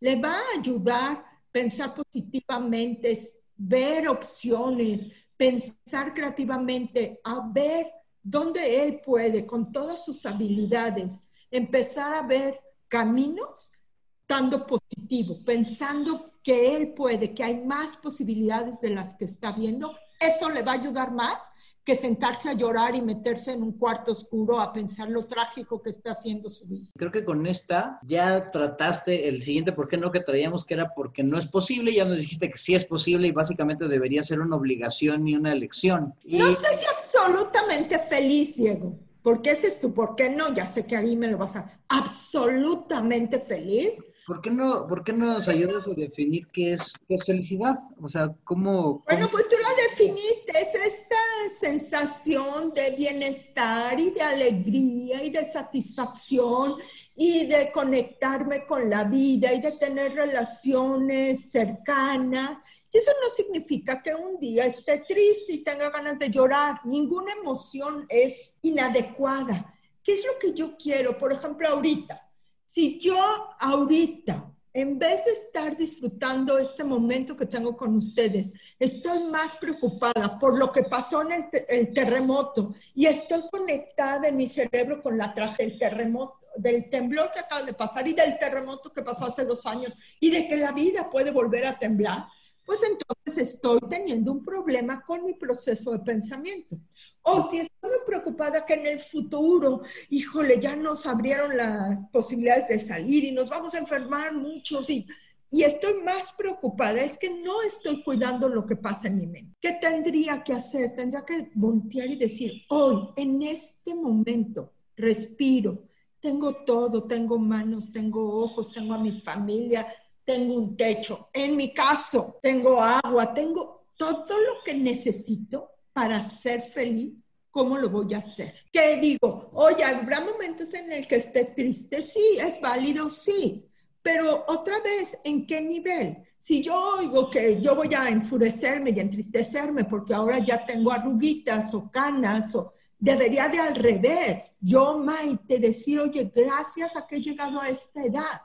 Le 0.00 0.16
va 0.16 0.32
a 0.32 0.58
ayudar 0.58 1.24
pensar 1.50 1.94
positivamente, 1.94 3.18
ver 3.56 4.08
opciones, 4.08 5.26
pensar 5.36 6.12
creativamente, 6.12 7.20
a 7.24 7.48
ver 7.52 7.86
dónde 8.22 8.84
él 8.84 9.00
puede, 9.00 9.46
con 9.46 9.72
todas 9.72 10.04
sus 10.04 10.24
habilidades, 10.26 11.22
empezar 11.50 12.14
a 12.14 12.26
ver 12.26 12.60
caminos 12.88 13.72
estando 14.20 14.66
positivo, 14.66 15.38
pensando 15.44 16.32
que 16.42 16.74
él 16.74 16.94
puede, 16.94 17.34
que 17.34 17.44
hay 17.44 17.62
más 17.64 17.96
posibilidades 17.96 18.80
de 18.80 18.90
las 18.90 19.14
que 19.14 19.26
está 19.26 19.52
viendo 19.52 19.94
eso 20.26 20.50
le 20.50 20.62
va 20.62 20.72
a 20.72 20.74
ayudar 20.74 21.12
más 21.12 21.36
que 21.84 21.96
sentarse 21.96 22.48
a 22.48 22.52
llorar 22.52 22.94
y 22.94 23.02
meterse 23.02 23.52
en 23.52 23.62
un 23.62 23.72
cuarto 23.72 24.12
oscuro 24.12 24.60
a 24.60 24.72
pensar 24.72 25.08
lo 25.08 25.22
trágico 25.24 25.82
que 25.82 25.90
está 25.90 26.12
haciendo 26.12 26.48
su 26.48 26.66
vida. 26.66 26.88
Creo 26.96 27.10
que 27.10 27.24
con 27.24 27.46
esta 27.46 27.98
ya 28.02 28.50
trataste 28.50 29.28
el 29.28 29.42
siguiente 29.42 29.72
por 29.72 29.88
qué 29.88 29.96
no 29.96 30.12
que 30.12 30.20
traíamos, 30.20 30.64
que 30.64 30.74
era 30.74 30.94
porque 30.94 31.22
no 31.22 31.38
es 31.38 31.46
posible, 31.46 31.92
ya 31.92 32.04
nos 32.04 32.20
dijiste 32.20 32.50
que 32.50 32.58
sí 32.58 32.74
es 32.74 32.84
posible 32.84 33.28
y 33.28 33.32
básicamente 33.32 33.88
debería 33.88 34.22
ser 34.22 34.40
una 34.40 34.56
obligación 34.56 35.26
y 35.26 35.34
una 35.34 35.52
elección. 35.52 36.14
No 36.24 36.48
sé 36.52 36.76
si 36.76 36.86
absolutamente 36.86 37.98
feliz, 37.98 38.56
Diego. 38.56 38.98
porque 39.22 39.52
ese 39.52 39.68
es 39.68 39.80
tu 39.80 39.94
por 39.94 40.16
qué 40.16 40.30
no, 40.30 40.52
ya 40.52 40.66
sé 40.66 40.86
que 40.86 40.96
ahí 40.96 41.16
me 41.16 41.28
lo 41.28 41.38
vas 41.38 41.56
a 41.56 41.80
absolutamente 41.88 43.38
feliz. 43.38 43.94
¿Por 44.24 44.40
qué 44.40 44.50
no, 44.50 44.86
por 44.86 45.02
qué 45.02 45.12
no 45.12 45.26
nos 45.26 45.48
ayudas 45.48 45.88
a 45.88 45.94
definir 45.94 46.46
qué 46.52 46.74
es, 46.74 46.92
qué 47.08 47.16
es 47.16 47.24
felicidad? 47.24 47.80
O 48.00 48.08
sea, 48.08 48.32
¿cómo, 48.44 49.02
Bueno, 49.08 49.28
pues 49.28 49.48
tú 49.48 49.56
la 49.60 49.82
definiste, 49.82 50.52
es 50.60 50.74
esta 50.74 51.16
sensación 51.58 52.72
de 52.72 52.92
bienestar 52.92 53.98
y 53.98 54.10
de 54.10 54.22
alegría 54.22 55.24
y 55.24 55.30
de 55.30 55.44
satisfacción 55.44 56.76
y 57.16 57.46
de 57.46 57.72
conectarme 57.72 58.64
con 58.64 58.88
la 58.88 59.04
vida 59.04 59.52
y 59.52 59.60
de 59.60 59.72
tener 59.72 60.14
relaciones 60.14 61.50
cercanas. 61.50 62.58
Y 62.92 62.98
eso 62.98 63.10
no 63.20 63.28
significa 63.28 64.02
que 64.02 64.14
un 64.14 64.38
día 64.38 64.66
esté 64.66 64.98
triste 65.08 65.52
y 65.52 65.64
tenga 65.64 65.90
ganas 65.90 66.18
de 66.20 66.30
llorar. 66.30 66.80
Ninguna 66.84 67.32
emoción 67.32 68.06
es 68.08 68.54
inadecuada. 68.62 69.74
¿Qué 70.04 70.14
es 70.14 70.24
lo 70.24 70.38
que 70.38 70.54
yo 70.54 70.76
quiero? 70.76 71.18
Por 71.18 71.32
ejemplo, 71.32 71.68
ahorita 71.68 72.28
si 72.72 72.98
yo 73.00 73.18
ahorita, 73.58 74.50
en 74.72 74.98
vez 74.98 75.22
de 75.26 75.32
estar 75.32 75.76
disfrutando 75.76 76.56
este 76.56 76.84
momento 76.84 77.36
que 77.36 77.44
tengo 77.44 77.76
con 77.76 77.94
ustedes, 77.94 78.50
estoy 78.78 79.24
más 79.24 79.56
preocupada 79.56 80.38
por 80.38 80.56
lo 80.56 80.72
que 80.72 80.84
pasó 80.84 81.20
en 81.20 81.50
el, 81.68 81.92
terremoto 81.92 82.74
y 82.94 83.04
estoy 83.04 83.42
conectada 83.50 84.28
en 84.28 84.38
mi 84.38 84.46
cerebro 84.46 85.02
con 85.02 85.18
la 85.18 85.34
traje 85.34 85.64
del 85.66 85.78
terremoto, 85.78 86.38
del 86.56 86.88
temblor 86.88 87.30
que 87.30 87.40
acaba 87.40 87.62
de 87.62 87.74
pasar 87.74 88.08
y 88.08 88.14
del 88.14 88.38
terremoto 88.38 88.90
que 88.90 89.02
pasó 89.02 89.26
hace 89.26 89.44
dos 89.44 89.66
años 89.66 89.94
y 90.18 90.30
de 90.30 90.48
que 90.48 90.56
la 90.56 90.72
vida 90.72 91.10
puede 91.10 91.30
volver 91.30 91.66
a 91.66 91.78
temblar, 91.78 92.24
pues 92.64 92.80
entonces 92.82 93.54
estoy 93.54 93.78
teniendo 93.88 94.32
un 94.32 94.44
problema 94.44 95.04
con 95.04 95.24
mi 95.24 95.34
proceso 95.34 95.92
de 95.92 95.98
pensamiento. 95.98 96.76
O 97.22 97.48
si 97.50 97.58
estoy 97.58 97.90
preocupada 98.06 98.64
que 98.64 98.74
en 98.74 98.86
el 98.86 99.00
futuro, 99.00 99.82
híjole, 100.10 100.60
ya 100.60 100.76
nos 100.76 101.06
abrieron 101.06 101.56
las 101.56 102.00
posibilidades 102.12 102.68
de 102.68 102.78
salir 102.78 103.24
y 103.24 103.32
nos 103.32 103.48
vamos 103.48 103.74
a 103.74 103.78
enfermar 103.78 104.32
muchos 104.34 104.88
y, 104.90 105.06
y 105.50 105.64
estoy 105.64 106.02
más 106.02 106.32
preocupada, 106.32 107.02
es 107.02 107.18
que 107.18 107.30
no 107.30 107.62
estoy 107.62 108.02
cuidando 108.02 108.48
lo 108.48 108.64
que 108.64 108.76
pasa 108.76 109.08
en 109.08 109.16
mi 109.16 109.26
mente. 109.26 109.56
¿Qué 109.60 109.72
tendría 109.80 110.42
que 110.42 110.54
hacer? 110.54 110.94
Tendría 110.96 111.24
que 111.24 111.50
voltear 111.54 112.10
y 112.10 112.16
decir, 112.16 112.62
hoy, 112.70 113.08
en 113.16 113.42
este 113.42 113.94
momento, 113.94 114.72
respiro, 114.96 115.84
tengo 116.20 116.54
todo, 116.64 117.04
tengo 117.04 117.38
manos, 117.38 117.90
tengo 117.92 118.42
ojos, 118.42 118.70
tengo 118.70 118.94
a 118.94 118.98
mi 118.98 119.20
familia, 119.20 119.86
tengo 120.24 120.54
un 120.54 120.76
techo. 120.76 121.28
En 121.32 121.56
mi 121.56 121.72
caso, 121.72 122.38
tengo 122.42 122.82
agua, 122.82 123.32
tengo 123.34 123.86
todo 123.96 124.40
lo 124.40 124.62
que 124.64 124.74
necesito 124.74 125.70
para 125.92 126.28
ser 126.28 126.62
feliz. 126.62 127.32
¿Cómo 127.50 127.76
lo 127.76 127.90
voy 127.90 128.14
a 128.14 128.18
hacer? 128.18 128.54
¿Qué 128.72 128.96
digo? 128.96 129.50
Oye, 129.52 129.84
¿habrá 129.84 130.20
momentos 130.20 130.72
en 130.72 130.90
el 130.90 131.06
que 131.06 131.16
esté 131.16 131.44
triste? 131.44 132.02
Sí, 132.02 132.38
es 132.40 132.60
válido, 132.60 133.10
sí. 133.10 133.68
Pero 134.00 134.44
otra 134.48 134.80
vez, 134.80 135.18
¿en 135.22 135.46
qué 135.46 135.60
nivel? 135.60 136.16
Si 136.38 136.62
yo 136.62 136.96
oigo 136.98 137.30
que 137.30 137.60
yo 137.60 137.76
voy 137.76 137.94
a 137.94 138.08
enfurecerme 138.08 138.90
y 138.90 139.00
entristecerme 139.00 139.84
porque 139.84 140.14
ahora 140.14 140.38
ya 140.38 140.64
tengo 140.64 140.90
arruguitas 140.90 141.72
o 141.74 141.90
canas 141.90 142.54
o 142.54 142.72
debería 142.98 143.48
de 143.48 143.58
al 143.58 143.74
revés. 143.74 144.52
Yo, 144.60 144.98
Maite, 144.98 145.58
decir, 145.58 146.00
oye, 146.00 146.32
gracias 146.34 146.96
a 146.96 147.06
que 147.06 147.16
he 147.16 147.20
llegado 147.20 147.60
a 147.60 147.68
esta 147.68 148.02
edad 148.02 148.40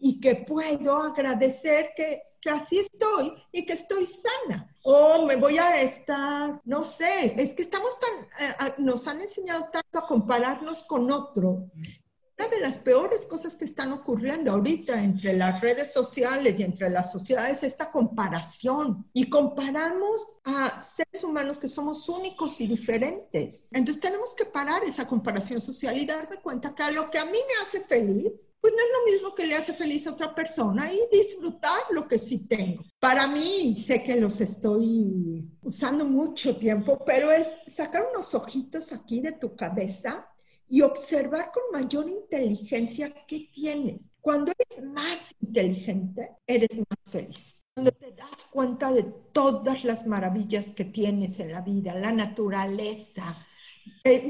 y 0.00 0.20
que 0.20 0.34
puedo 0.36 0.96
agradecer 0.96 1.92
que, 1.96 2.22
que, 2.40 2.50
así 2.50 2.78
estoy 2.78 3.32
y 3.52 3.64
que 3.64 3.74
estoy 3.74 4.06
sana. 4.06 4.74
O 4.82 5.26
me 5.26 5.36
voy 5.36 5.58
a 5.58 5.80
estar, 5.82 6.60
no 6.64 6.82
sé, 6.82 7.34
es 7.40 7.54
que 7.54 7.62
estamos 7.62 7.98
tan, 7.98 8.46
eh, 8.46 8.74
nos 8.78 9.06
han 9.06 9.20
enseñado 9.20 9.68
tanto 9.70 9.98
a 9.98 10.06
compararnos 10.06 10.82
con 10.84 11.10
otros 11.10 11.66
una 12.40 12.48
de 12.48 12.60
las 12.60 12.78
peores 12.78 13.26
cosas 13.26 13.54
que 13.54 13.66
están 13.66 13.92
ocurriendo 13.92 14.50
ahorita 14.50 15.02
entre 15.04 15.36
las 15.36 15.60
redes 15.60 15.92
sociales 15.92 16.58
y 16.58 16.62
entre 16.62 16.88
las 16.88 17.12
sociedades 17.12 17.58
es 17.58 17.64
esta 17.64 17.90
comparación. 17.90 19.06
Y 19.12 19.28
comparamos 19.28 20.26
a 20.44 20.82
seres 20.82 21.22
humanos 21.22 21.58
que 21.58 21.68
somos 21.68 22.08
únicos 22.08 22.58
y 22.62 22.66
diferentes. 22.66 23.68
Entonces 23.72 24.00
tenemos 24.00 24.34
que 24.34 24.46
parar 24.46 24.82
esa 24.84 25.06
comparación 25.06 25.60
social 25.60 25.98
y 25.98 26.06
darme 26.06 26.40
cuenta 26.40 26.74
que 26.74 26.82
a 26.82 26.90
lo 26.90 27.10
que 27.10 27.18
a 27.18 27.26
mí 27.26 27.32
me 27.32 27.62
hace 27.62 27.82
feliz, 27.82 28.32
pues 28.58 28.72
no 28.72 28.78
es 28.78 28.88
lo 28.90 29.12
mismo 29.12 29.34
que 29.34 29.44
le 29.44 29.56
hace 29.56 29.74
feliz 29.74 30.06
a 30.06 30.12
otra 30.12 30.34
persona 30.34 30.90
y 30.90 30.98
disfrutar 31.12 31.80
lo 31.90 32.08
que 32.08 32.18
sí 32.18 32.38
tengo. 32.38 32.84
Para 32.98 33.26
mí, 33.26 33.82
sé 33.86 34.02
que 34.02 34.16
los 34.16 34.40
estoy 34.40 35.46
usando 35.62 36.06
mucho 36.06 36.56
tiempo, 36.56 37.02
pero 37.04 37.30
es 37.30 37.48
sacar 37.66 38.06
unos 38.14 38.34
ojitos 38.34 38.92
aquí 38.92 39.20
de 39.20 39.32
tu 39.32 39.54
cabeza 39.54 40.26
y 40.70 40.82
observar 40.82 41.50
con 41.52 41.64
mayor 41.72 42.08
inteligencia 42.08 43.12
qué 43.26 43.50
tienes. 43.52 44.12
Cuando 44.20 44.52
eres 44.56 44.84
más 44.88 45.34
inteligente, 45.42 46.30
eres 46.46 46.68
más 46.76 46.98
feliz. 47.10 47.60
Cuando 47.74 47.90
te 47.92 48.12
das 48.12 48.46
cuenta 48.50 48.92
de 48.92 49.02
todas 49.32 49.84
las 49.84 50.06
maravillas 50.06 50.70
que 50.70 50.84
tienes 50.84 51.40
en 51.40 51.52
la 51.52 51.60
vida, 51.60 51.94
la 51.94 52.12
naturaleza. 52.12 53.44
Eh, 54.04 54.28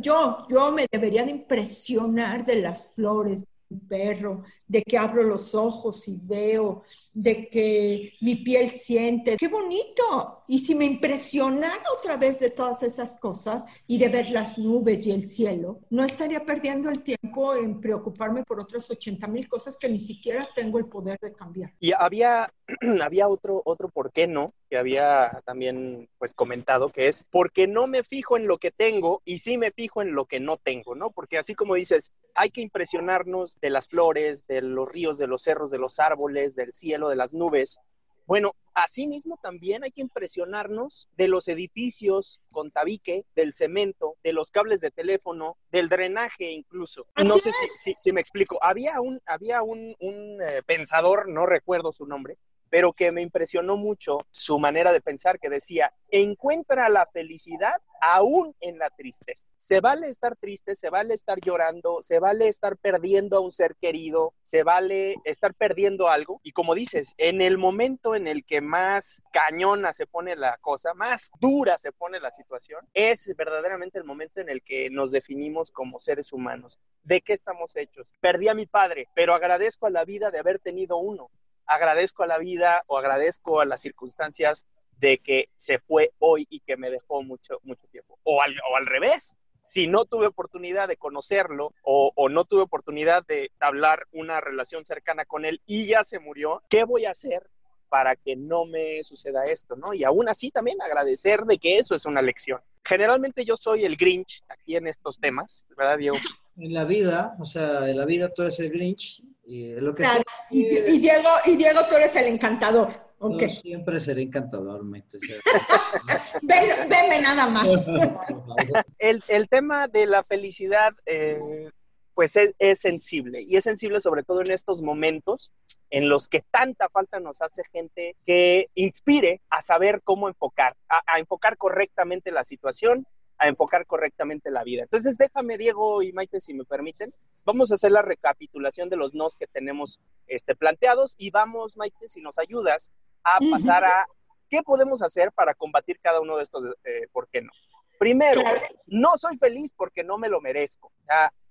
yo, 0.00 0.46
yo 0.48 0.72
me 0.72 0.86
debería 0.90 1.24
de 1.24 1.32
impresionar 1.32 2.46
de 2.46 2.56
las 2.56 2.94
flores, 2.94 3.44
perro, 3.88 4.44
de 4.66 4.82
que 4.82 4.98
abro 4.98 5.22
los 5.22 5.54
ojos 5.54 6.06
y 6.08 6.18
veo, 6.22 6.84
de 7.12 7.48
que 7.48 8.14
mi 8.20 8.36
piel 8.36 8.70
siente. 8.70 9.36
¡Qué 9.36 9.48
bonito! 9.48 10.41
Y 10.52 10.58
si 10.58 10.74
me 10.74 10.84
impresionara 10.84 11.82
otra 11.98 12.18
vez 12.18 12.38
de 12.38 12.50
todas 12.50 12.82
esas 12.82 13.16
cosas 13.16 13.64
y 13.86 13.96
de 13.96 14.08
ver 14.08 14.28
las 14.28 14.58
nubes 14.58 15.06
y 15.06 15.10
el 15.10 15.26
cielo, 15.26 15.80
no 15.88 16.04
estaría 16.04 16.44
perdiendo 16.44 16.90
el 16.90 17.02
tiempo 17.02 17.54
en 17.54 17.80
preocuparme 17.80 18.44
por 18.44 18.60
otras 18.60 18.90
80 18.90 19.28
mil 19.28 19.48
cosas 19.48 19.78
que 19.78 19.88
ni 19.88 19.98
siquiera 19.98 20.46
tengo 20.54 20.78
el 20.78 20.84
poder 20.84 21.18
de 21.22 21.32
cambiar. 21.32 21.72
Y 21.80 21.92
había, 21.92 22.52
había 23.02 23.28
otro, 23.28 23.62
otro 23.64 23.88
por 23.88 24.12
qué 24.12 24.26
no, 24.26 24.52
que 24.68 24.76
había 24.76 25.40
también 25.46 26.10
pues 26.18 26.34
comentado, 26.34 26.90
que 26.90 27.08
es 27.08 27.24
porque 27.30 27.66
no 27.66 27.86
me 27.86 28.02
fijo 28.02 28.36
en 28.36 28.46
lo 28.46 28.58
que 28.58 28.70
tengo 28.70 29.22
y 29.24 29.38
sí 29.38 29.56
me 29.56 29.70
fijo 29.70 30.02
en 30.02 30.14
lo 30.14 30.26
que 30.26 30.38
no 30.38 30.58
tengo, 30.58 30.94
¿no? 30.94 31.12
Porque 31.12 31.38
así 31.38 31.54
como 31.54 31.76
dices, 31.76 32.12
hay 32.34 32.50
que 32.50 32.60
impresionarnos 32.60 33.58
de 33.62 33.70
las 33.70 33.88
flores, 33.88 34.46
de 34.46 34.60
los 34.60 34.86
ríos, 34.86 35.16
de 35.16 35.28
los 35.28 35.40
cerros, 35.40 35.70
de 35.70 35.78
los 35.78 35.98
árboles, 35.98 36.54
del 36.54 36.74
cielo, 36.74 37.08
de 37.08 37.16
las 37.16 37.32
nubes. 37.32 37.80
Bueno, 38.26 38.54
asimismo 38.74 39.38
también 39.42 39.84
hay 39.84 39.90
que 39.90 40.00
impresionarnos 40.00 41.08
de 41.16 41.28
los 41.28 41.48
edificios 41.48 42.40
con 42.50 42.70
tabique, 42.70 43.24
del 43.34 43.52
cemento, 43.52 44.16
de 44.22 44.32
los 44.32 44.50
cables 44.50 44.80
de 44.80 44.90
teléfono, 44.90 45.56
del 45.70 45.88
drenaje 45.88 46.50
incluso. 46.50 47.06
No 47.24 47.38
sé 47.38 47.50
si, 47.98 48.12
me 48.12 48.20
explico. 48.20 48.58
Había 48.62 49.00
un, 49.00 49.20
había 49.26 49.62
un, 49.62 49.96
eh, 50.00 50.62
pensador, 50.66 51.28
no 51.28 51.46
recuerdo 51.46 51.92
su 51.92 52.06
nombre, 52.06 52.38
pero 52.72 52.94
que 52.94 53.12
me 53.12 53.20
impresionó 53.20 53.76
mucho 53.76 54.26
su 54.30 54.58
manera 54.58 54.92
de 54.92 55.02
pensar, 55.02 55.38
que 55.38 55.50
decía, 55.50 55.92
encuentra 56.10 56.88
la 56.88 57.04
felicidad 57.04 57.82
aún 58.00 58.56
en 58.60 58.78
la 58.78 58.88
tristeza. 58.88 59.46
Se 59.58 59.80
vale 59.80 60.08
estar 60.08 60.36
triste, 60.36 60.74
se 60.74 60.88
vale 60.88 61.12
estar 61.12 61.38
llorando, 61.38 62.02
se 62.02 62.18
vale 62.18 62.48
estar 62.48 62.78
perdiendo 62.78 63.36
a 63.36 63.40
un 63.40 63.52
ser 63.52 63.76
querido, 63.76 64.32
se 64.42 64.62
vale 64.62 65.16
estar 65.24 65.52
perdiendo 65.52 66.08
algo. 66.08 66.40
Y 66.42 66.52
como 66.52 66.74
dices, 66.74 67.12
en 67.18 67.42
el 67.42 67.58
momento 67.58 68.14
en 68.14 68.26
el 68.26 68.42
que 68.42 68.62
más 68.62 69.20
cañona 69.34 69.92
se 69.92 70.06
pone 70.06 70.34
la 70.34 70.56
cosa, 70.62 70.94
más 70.94 71.30
dura 71.40 71.76
se 71.76 71.92
pone 71.92 72.20
la 72.20 72.30
situación, 72.30 72.88
es 72.94 73.30
verdaderamente 73.36 73.98
el 73.98 74.04
momento 74.04 74.40
en 74.40 74.48
el 74.48 74.62
que 74.62 74.88
nos 74.88 75.10
definimos 75.10 75.70
como 75.70 76.00
seres 76.00 76.32
humanos. 76.32 76.80
¿De 77.02 77.20
qué 77.20 77.34
estamos 77.34 77.76
hechos? 77.76 78.10
Perdí 78.22 78.48
a 78.48 78.54
mi 78.54 78.64
padre, 78.64 79.08
pero 79.14 79.34
agradezco 79.34 79.86
a 79.86 79.90
la 79.90 80.06
vida 80.06 80.30
de 80.30 80.38
haber 80.38 80.58
tenido 80.58 80.96
uno 80.96 81.28
agradezco 81.74 82.22
a 82.22 82.26
la 82.26 82.38
vida 82.38 82.82
o 82.86 82.98
agradezco 82.98 83.60
a 83.60 83.64
las 83.64 83.80
circunstancias 83.80 84.66
de 84.98 85.18
que 85.18 85.48
se 85.56 85.78
fue 85.78 86.12
hoy 86.18 86.46
y 86.48 86.60
que 86.60 86.76
me 86.76 86.90
dejó 86.90 87.22
mucho, 87.22 87.58
mucho 87.64 87.86
tiempo. 87.88 88.18
O 88.22 88.40
al, 88.40 88.54
o 88.70 88.76
al 88.76 88.86
revés, 88.86 89.34
si 89.62 89.86
no 89.86 90.04
tuve 90.04 90.26
oportunidad 90.26 90.88
de 90.88 90.96
conocerlo 90.96 91.72
o, 91.82 92.12
o, 92.14 92.28
no 92.28 92.44
tuve 92.44 92.62
oportunidad 92.62 93.24
de 93.26 93.50
hablar 93.60 94.06
una 94.12 94.40
relación 94.40 94.84
cercana 94.84 95.24
con 95.24 95.44
él 95.44 95.60
y 95.66 95.86
ya 95.86 96.04
se 96.04 96.18
murió, 96.18 96.62
¿qué 96.68 96.84
voy 96.84 97.06
a 97.06 97.10
hacer 97.10 97.48
para 97.88 98.16
que 98.16 98.36
no 98.36 98.64
me 98.64 99.02
suceda 99.02 99.44
esto? 99.44 99.76
¿no? 99.76 99.92
Y 99.92 100.04
aún 100.04 100.28
así 100.28 100.50
también 100.50 100.80
agradecer 100.80 101.42
de 101.42 101.58
que 101.58 101.78
eso 101.78 101.94
es 101.94 102.04
una 102.04 102.22
lección. 102.22 102.60
Generalmente 102.84 103.44
yo 103.44 103.56
soy 103.56 103.84
el 103.84 103.96
Grinch 103.96 104.42
aquí 104.48 104.76
en 104.76 104.86
estos 104.86 105.18
temas, 105.18 105.66
¿verdad, 105.76 105.98
Diego? 105.98 106.16
En 106.56 106.74
la 106.74 106.84
vida, 106.84 107.36
o 107.40 107.44
sea, 107.44 107.88
en 107.88 107.96
la 107.96 108.04
vida 108.04 108.32
tú 108.32 108.42
eres 108.42 108.60
el 108.60 108.70
Grinch 108.70 109.22
y 109.44 109.72
lo 109.74 109.94
que 109.94 110.04
y, 110.50 110.98
Diego, 110.98 111.30
y 111.46 111.56
Diego, 111.56 111.80
tú 111.88 111.96
eres 111.96 112.14
el 112.16 112.26
encantador. 112.26 112.88
Okay. 113.18 113.54
siempre 113.54 114.00
seré 114.00 114.22
encantador, 114.22 114.82
Venme 116.42 117.20
nada 117.22 117.48
más. 117.48 117.86
el, 118.98 119.22
el, 119.28 119.48
tema 119.48 119.86
de 119.86 120.06
la 120.06 120.24
felicidad, 120.24 120.92
eh, 121.06 121.70
pues 122.14 122.34
es, 122.34 122.52
es, 122.58 122.80
sensible 122.80 123.40
y 123.40 123.56
es 123.56 123.62
sensible 123.62 124.00
sobre 124.00 124.24
todo 124.24 124.40
en 124.40 124.50
estos 124.50 124.82
momentos 124.82 125.52
en 125.90 126.08
los 126.08 126.26
que 126.26 126.42
tanta 126.50 126.88
falta 126.88 127.20
nos 127.20 127.40
hace 127.42 127.62
gente 127.72 128.16
que 128.26 128.70
inspire 128.74 129.40
a 129.50 129.62
saber 129.62 130.02
cómo 130.02 130.26
enfocar, 130.26 130.74
a, 130.88 131.02
a 131.06 131.20
enfocar 131.20 131.56
correctamente 131.56 132.32
la 132.32 132.42
situación 132.42 133.06
a 133.42 133.48
enfocar 133.48 133.86
correctamente 133.86 134.52
la 134.52 134.62
vida. 134.62 134.82
Entonces, 134.82 135.18
déjame, 135.18 135.58
Diego 135.58 136.00
y 136.02 136.12
Maite, 136.12 136.40
si 136.40 136.54
me 136.54 136.64
permiten, 136.64 137.12
vamos 137.44 137.70
a 137.70 137.74
hacer 137.74 137.90
la 137.90 138.00
recapitulación 138.00 138.88
de 138.88 138.96
los 138.96 139.14
nos 139.14 139.34
que 139.34 139.48
tenemos 139.48 140.00
este, 140.28 140.54
planteados 140.54 141.16
y 141.18 141.30
vamos, 141.30 141.76
Maite, 141.76 142.08
si 142.08 142.20
nos 142.20 142.38
ayudas 142.38 142.92
a 143.24 143.40
pasar 143.50 143.84
a 143.84 144.06
qué 144.48 144.62
podemos 144.62 145.02
hacer 145.02 145.32
para 145.32 145.54
combatir 145.54 145.98
cada 146.00 146.20
uno 146.20 146.36
de 146.36 146.44
estos, 146.44 146.64
eh, 146.84 147.08
¿por 147.10 147.28
qué 147.28 147.42
no? 147.42 147.50
Primero, 147.98 148.42
no 148.86 149.16
soy 149.16 149.36
feliz 149.38 149.72
porque 149.76 150.04
no 150.04 150.18
me 150.18 150.28
lo 150.28 150.40
merezco. 150.40 150.92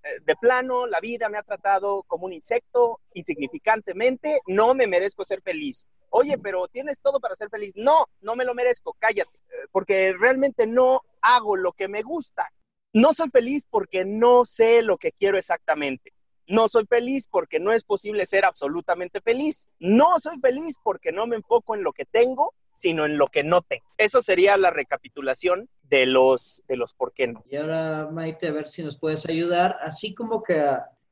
Eh, 0.04 0.08
de 0.26 0.36
plano, 0.38 0.88
la 0.88 1.02
vida 1.02 1.28
me 1.28 1.38
ha 1.38 1.44
tratado 1.44 2.04
como 2.04 2.26
un 2.26 2.34
insecto 2.34 3.02
insignificantemente, 3.14 4.40
no 4.48 4.74
me 4.74 4.88
merezco 4.88 5.26
ser 5.26 5.42
feliz. 5.42 5.88
Oye, 6.10 6.38
pero 6.38 6.70
tienes 6.70 7.00
todo 7.00 7.20
para 7.20 7.36
ser 7.36 7.50
feliz. 7.50 7.74
No, 7.76 8.08
no 8.22 8.38
me 8.38 8.46
lo 8.46 8.54
merezco, 8.54 8.96
cállate, 8.98 9.38
eh, 9.50 9.68
porque 9.74 10.14
realmente 10.18 10.68
no 10.68 11.02
hago 11.22 11.56
lo 11.56 11.74
que 11.74 11.88
me 11.88 12.02
gusta. 12.02 12.52
No 12.94 13.14
soy 13.14 13.30
feliz 13.30 13.66
porque 13.70 14.04
no 14.06 14.44
sé 14.46 14.82
lo 14.82 14.98
que 14.98 15.12
quiero 15.12 15.38
exactamente. 15.38 16.14
No 16.48 16.68
soy 16.68 16.86
feliz 16.86 17.28
porque 17.32 17.60
no 17.60 17.72
es 17.72 17.84
posible 17.84 18.26
ser 18.26 18.44
absolutamente 18.44 19.22
feliz. 19.22 19.70
No 19.80 20.20
soy 20.20 20.38
feliz 20.40 20.76
porque 20.84 21.12
no 21.12 21.26
me 21.26 21.38
enfoco 21.38 21.76
en 21.76 21.84
lo 21.84 21.94
que 21.94 22.06
tengo, 22.06 22.54
sino 22.74 23.06
en 23.06 23.18
lo 23.18 23.28
que 23.28 23.44
no 23.44 23.62
tengo. 23.62 23.86
Eso 23.98 24.22
sería 24.22 24.58
la 24.58 24.70
recapitulación 24.70 25.70
de 25.84 26.06
los, 26.06 26.62
de 26.68 26.76
los 26.78 26.94
por 26.94 27.14
qué 27.14 27.28
no. 27.28 27.44
Y 27.50 27.56
ahora, 27.56 28.10
Maite, 28.12 28.48
a 28.48 28.52
ver 28.52 28.68
si 28.68 28.84
nos 28.84 28.98
puedes 28.98 29.26
ayudar, 29.28 29.78
así 29.82 30.14
como 30.14 30.44
que 30.44 30.62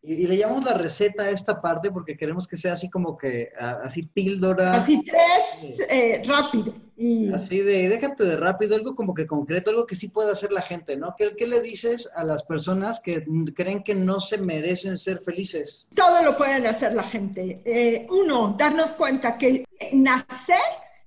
y, 0.01 0.27
le 0.27 0.37
llamamos 0.37 0.63
la 0.63 0.73
receta 0.73 1.23
a 1.23 1.29
esta 1.29 1.61
parte 1.61 1.91
porque 1.91 2.15
queremos 2.15 2.47
que 2.47 2.55
sea 2.57 2.73
así 2.73 2.89
como 2.89 3.17
que, 3.17 3.51
así 3.57 4.03
píldora. 4.03 4.73
Así 4.75 5.03
tres, 5.03 5.89
eh, 5.89 6.23
rápido. 6.25 6.73
Y... 6.95 7.31
Así 7.33 7.59
de, 7.59 7.89
déjate 7.89 8.23
de 8.23 8.37
rápido, 8.37 8.75
algo 8.75 8.95
como 8.95 9.13
que 9.13 9.27
concreto, 9.27 9.71
algo 9.71 9.85
que 9.85 9.95
sí 9.95 10.07
puede 10.07 10.31
hacer 10.31 10.51
la 10.51 10.61
gente, 10.61 10.95
¿no? 10.95 11.15
¿Qué, 11.17 11.35
¿Qué, 11.35 11.47
le 11.47 11.61
dices 11.61 12.09
a 12.15 12.23
las 12.23 12.43
personas 12.43 12.99
que 12.99 13.25
creen 13.55 13.83
que 13.83 13.95
no 13.95 14.19
se 14.19 14.37
merecen 14.37 14.97
ser 14.97 15.21
felices? 15.21 15.87
Todo 15.93 16.23
lo 16.23 16.35
pueden 16.37 16.65
hacer 16.65 16.93
la 16.93 17.03
gente. 17.03 17.61
Eh, 17.65 18.07
uno, 18.09 18.55
darnos 18.57 18.93
cuenta 18.93 19.37
que 19.37 19.65
nacer 19.93 20.57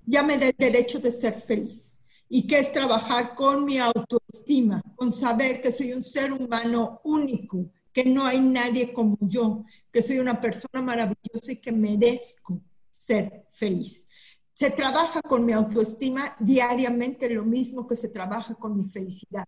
ya 0.05 0.23
me 0.23 0.37
da 0.37 0.47
el 0.47 0.55
derecho 0.57 0.99
de 0.99 1.11
ser 1.11 1.35
feliz 1.35 2.01
y 2.29 2.47
que 2.47 2.59
es 2.59 2.73
trabajar 2.73 3.35
con 3.35 3.65
mi 3.65 3.79
autoestima, 3.79 4.83
con 4.97 5.13
saber 5.13 5.61
que 5.61 5.71
soy 5.71 5.93
un 5.93 6.03
ser 6.03 6.33
humano 6.33 7.01
único 7.05 7.71
que 7.93 8.05
no 8.05 8.25
hay 8.25 8.41
nadie 8.41 8.93
como 8.93 9.19
yo, 9.21 9.65
que 9.91 10.03
soy 10.03 10.19
una 10.19 10.41
persona 10.41 10.83
maravillosa 10.83 11.53
y 11.53 11.57
que 11.57 11.73
merezco 11.73 12.61
ser 12.91 13.47
feliz. 13.53 14.09
Se 14.55 14.71
trabaja 14.71 15.21
con 15.23 15.45
mi 15.45 15.53
autoestima 15.53 16.37
diariamente 16.39 17.29
lo 17.29 17.45
mismo 17.45 17.87
que 17.87 17.97
se 17.97 18.09
trabaja 18.09 18.55
con 18.55 18.77
mi 18.77 18.85
felicidad. 18.85 19.45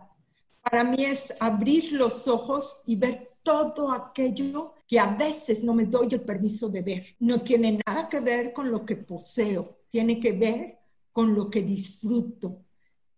Para 0.61 0.83
mí 0.83 1.05
es 1.05 1.35
abrir 1.41 1.93
los 1.93 2.27
ojos 2.27 2.79
y 2.87 2.97
ver 2.97 3.35
todo 3.43 3.93
aquello 3.93 4.73
que 4.87 4.99
a 4.99 5.15
veces 5.15 5.63
no 5.63 5.75
me 5.75 5.85
doy 5.85 6.09
el 6.11 6.23
permiso 6.23 6.69
de 6.69 6.83
ver. 6.83 7.17
No 7.21 7.43
tiene 7.43 7.79
nada 7.87 8.09
que 8.09 8.21
ver 8.21 8.53
con 8.53 8.71
lo 8.71 8.85
que 8.85 8.97
poseo, 8.97 9.79
tiene 9.91 10.19
que 10.19 10.33
ver 10.33 10.79
con 11.13 11.35
lo 11.35 11.49
que 11.49 11.63
disfruto. 11.63 12.65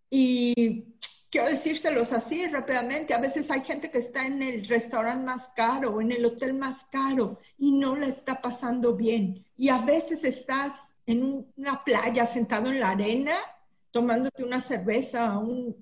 Y 0.09 0.85
quiero 1.37 1.51
decírselos 1.51 2.13
así 2.13 2.47
rápidamente, 2.47 3.13
a 3.13 3.19
veces 3.19 3.51
hay 3.51 3.63
gente 3.63 3.91
que 3.91 3.99
está 3.99 4.25
en 4.25 4.41
el 4.41 4.67
restaurante 4.67 5.23
más 5.23 5.49
caro 5.55 5.91
o 5.91 6.01
en 6.01 6.11
el 6.11 6.25
hotel 6.25 6.55
más 6.55 6.85
caro 6.85 7.37
y 7.59 7.73
no 7.73 7.95
la 7.95 8.07
está 8.07 8.41
pasando 8.41 8.95
bien. 8.95 9.45
Y 9.55 9.69
a 9.69 9.77
veces 9.77 10.23
estás 10.23 10.95
en 11.05 11.45
una 11.55 11.83
playa 11.83 12.25
sentado 12.25 12.71
en 12.71 12.79
la 12.79 12.89
arena 12.89 13.35
tomándote 13.91 14.43
una 14.43 14.61
cerveza 14.61 15.37
un, 15.37 15.75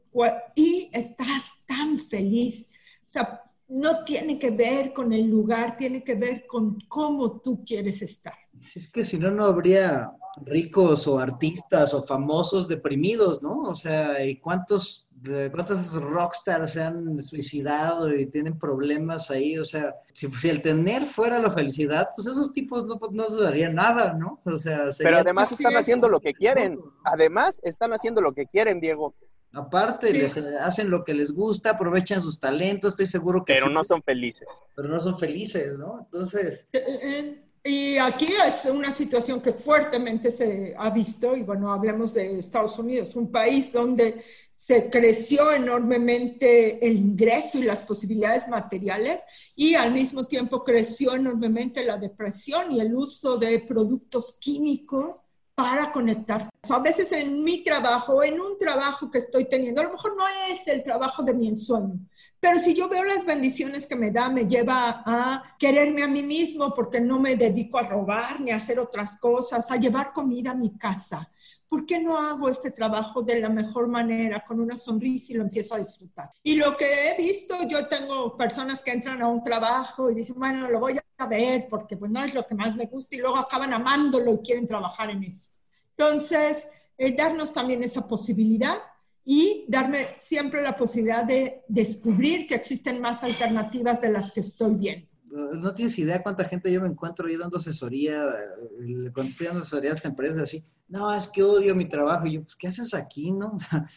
y 0.55 0.89
estás 0.91 1.53
tan 1.65 1.99
feliz. 1.99 2.67
O 3.05 3.09
sea, 3.09 3.41
no 3.69 4.03
tiene 4.03 4.37
que 4.37 4.51
ver 4.51 4.91
con 4.91 5.13
el 5.13 5.29
lugar, 5.29 5.77
tiene 5.77 6.03
que 6.03 6.15
ver 6.15 6.45
con 6.47 6.81
cómo 6.89 7.39
tú 7.39 7.63
quieres 7.63 8.01
estar. 8.01 8.35
Es 8.75 8.89
que 8.89 9.05
si 9.05 9.17
no, 9.17 9.31
no 9.31 9.45
habría 9.45 10.11
ricos 10.43 11.07
o 11.07 11.17
artistas 11.17 11.93
o 11.93 12.03
famosos 12.03 12.67
deprimidos, 12.67 13.41
¿no? 13.41 13.61
O 13.61 13.75
sea, 13.75 14.21
¿y 14.25 14.37
cuántos 14.37 15.04
cuántos 15.51 15.93
rockstars 15.93 16.73
se 16.73 16.83
han 16.83 17.21
suicidado 17.21 18.13
y 18.13 18.25
tienen 18.27 18.57
problemas 18.59 19.31
ahí, 19.31 19.57
o 19.57 19.65
sea, 19.65 19.95
si, 20.13 20.27
si 20.31 20.49
el 20.49 20.61
tener 20.61 21.05
fuera 21.05 21.39
la 21.39 21.51
felicidad, 21.51 22.09
pues 22.15 22.27
esos 22.27 22.53
tipos 22.53 22.85
no, 22.85 22.99
pues, 22.99 23.11
no 23.11 23.27
dudarían 23.27 23.75
nada, 23.75 24.13
¿no? 24.13 24.41
O 24.45 24.57
sea, 24.57 24.89
pero 24.97 25.17
además 25.17 25.51
están 25.51 25.75
haciendo 25.77 26.09
lo 26.09 26.19
que 26.19 26.33
quieren, 26.33 26.77
además 27.03 27.61
están 27.63 27.93
haciendo 27.93 28.21
lo 28.21 28.33
que 28.33 28.45
quieren, 28.45 28.79
Diego. 28.79 29.15
Aparte, 29.53 30.11
les 30.11 30.35
hacen 30.37 30.89
lo 30.89 31.05
que 31.05 31.13
les 31.13 31.31
gusta, 31.31 31.71
aprovechan 31.71 32.21
sus 32.21 32.37
talentos, 32.37 32.91
estoy 32.91 33.07
seguro 33.07 33.45
que... 33.45 33.53
Pero 33.53 33.69
no 33.69 33.85
son 33.85 34.03
felices. 34.03 34.61
Pero 34.75 34.89
no 34.89 34.99
son 34.99 35.17
felices, 35.17 35.77
¿no? 35.77 35.99
Entonces... 36.01 36.67
Eh, 36.73 36.83
eh, 37.03 37.41
y 37.63 37.97
aquí 37.97 38.27
es 38.45 38.65
una 38.65 38.91
situación 38.91 39.41
que 39.41 39.51
fuertemente 39.51 40.31
se 40.31 40.75
ha 40.77 40.91
visto, 40.91 41.35
y 41.35 41.41
bueno, 41.41 41.73
hablemos 41.73 42.13
de 42.13 42.37
Estados 42.37 42.77
Unidos, 42.77 43.15
un 43.15 43.31
país 43.31 43.71
donde 43.71 44.21
se 44.65 44.89
creció 44.89 45.51
enormemente 45.51 46.83
el 46.83 46.97
ingreso 46.97 47.59
y 47.59 47.61
las 47.65 47.83
posibilidades 47.83 48.47
materiales 48.47 49.21
y 49.55 49.75
al 49.75 49.93
mismo 49.93 50.25
tiempo 50.25 50.63
creció 50.63 51.13
enormemente 51.13 51.83
la 51.83 51.97
depresión 51.97 52.71
y 52.71 52.79
el 52.79 52.95
uso 52.95 53.37
de 53.37 53.59
productos 53.59 54.35
químicos 54.39 55.17
para 55.53 55.91
conectar. 55.91 56.49
A 56.67 56.79
veces 56.79 57.11
en 57.11 57.43
mi 57.43 57.63
trabajo, 57.63 58.23
en 58.23 58.41
un 58.41 58.57
trabajo 58.57 59.11
que 59.11 59.19
estoy 59.19 59.45
teniendo, 59.45 59.81
a 59.81 59.83
lo 59.83 59.91
mejor 59.91 60.17
no 60.17 60.23
es 60.49 60.67
el 60.67 60.83
trabajo 60.83 61.21
de 61.21 61.35
mi 61.35 61.47
ensueño, 61.47 61.99
pero 62.39 62.59
si 62.59 62.73
yo 62.73 62.89
veo 62.89 63.03
las 63.03 63.23
bendiciones 63.23 63.85
que 63.85 63.95
me 63.95 64.09
da, 64.09 64.29
me 64.29 64.47
lleva 64.47 65.03
a 65.05 65.43
quererme 65.59 66.01
a 66.01 66.07
mí 66.07 66.23
mismo 66.23 66.73
porque 66.73 66.99
no 66.99 67.19
me 67.19 67.35
dedico 67.35 67.77
a 67.77 67.87
robar 67.87 68.41
ni 68.41 68.49
a 68.49 68.55
hacer 68.55 68.79
otras 68.79 69.15
cosas, 69.17 69.69
a 69.69 69.75
llevar 69.75 70.11
comida 70.11 70.51
a 70.51 70.55
mi 70.55 70.75
casa. 70.75 71.31
¿Por 71.75 71.85
qué 71.85 71.99
no 71.99 72.17
hago 72.17 72.47
este 72.47 72.71
trabajo 72.71 73.21
de 73.21 73.37
la 73.37 73.49
mejor 73.49 73.89
manera, 73.89 74.45
con 74.47 74.61
una 74.61 74.77
sonrisa 74.77 75.33
y 75.33 75.35
lo 75.35 75.43
empiezo 75.43 75.75
a 75.75 75.79
disfrutar? 75.79 76.31
Y 76.41 76.55
lo 76.55 76.77
que 76.77 77.09
he 77.09 77.17
visto, 77.17 77.53
yo 77.67 77.85
tengo 77.89 78.37
personas 78.37 78.81
que 78.81 78.91
entran 78.91 79.21
a 79.21 79.27
un 79.27 79.43
trabajo 79.43 80.09
y 80.09 80.15
dicen, 80.15 80.35
bueno, 80.39 80.71
lo 80.71 80.79
voy 80.79 80.97
a 81.17 81.27
ver 81.27 81.67
porque 81.69 81.97
pues 81.97 82.09
no 82.09 82.23
es 82.23 82.33
lo 82.33 82.47
que 82.47 82.55
más 82.55 82.77
me 82.77 82.85
gusta 82.85 83.17
y 83.17 83.19
luego 83.19 83.35
acaban 83.35 83.73
amándolo 83.73 84.35
y 84.35 84.37
quieren 84.37 84.65
trabajar 84.65 85.09
en 85.09 85.25
eso. 85.25 85.51
Entonces, 85.89 86.69
eh, 86.97 87.13
darnos 87.13 87.51
también 87.51 87.83
esa 87.83 88.07
posibilidad 88.07 88.77
y 89.25 89.65
darme 89.67 90.07
siempre 90.17 90.61
la 90.61 90.77
posibilidad 90.77 91.25
de 91.25 91.65
descubrir 91.67 92.47
que 92.47 92.55
existen 92.55 93.01
más 93.01 93.21
alternativas 93.25 93.99
de 93.99 94.11
las 94.13 94.31
que 94.31 94.39
estoy 94.39 94.75
viendo 94.75 95.14
no 95.31 95.73
tienes 95.73 95.97
idea 95.97 96.23
cuánta 96.23 96.45
gente 96.45 96.71
yo 96.71 96.81
me 96.81 96.87
encuentro 96.87 97.27
ahí 97.27 97.35
dando 97.35 97.57
asesoría, 97.57 98.23
eh, 98.23 99.11
cuando 99.13 99.31
estoy 99.31 99.47
dando 99.47 99.61
asesoría 99.61 99.91
a 99.91 99.93
estas 99.93 100.11
empresas 100.11 100.41
así, 100.41 100.63
no, 100.87 101.11
es 101.13 101.27
que 101.27 101.41
odio 101.41 101.73
mi 101.73 101.87
trabajo. 101.87 102.27
Y 102.27 102.33
yo, 102.33 102.43
pues, 102.43 102.55
¿qué 102.55 102.67
haces 102.67 102.93
aquí, 102.93 103.31
no? 103.31 103.57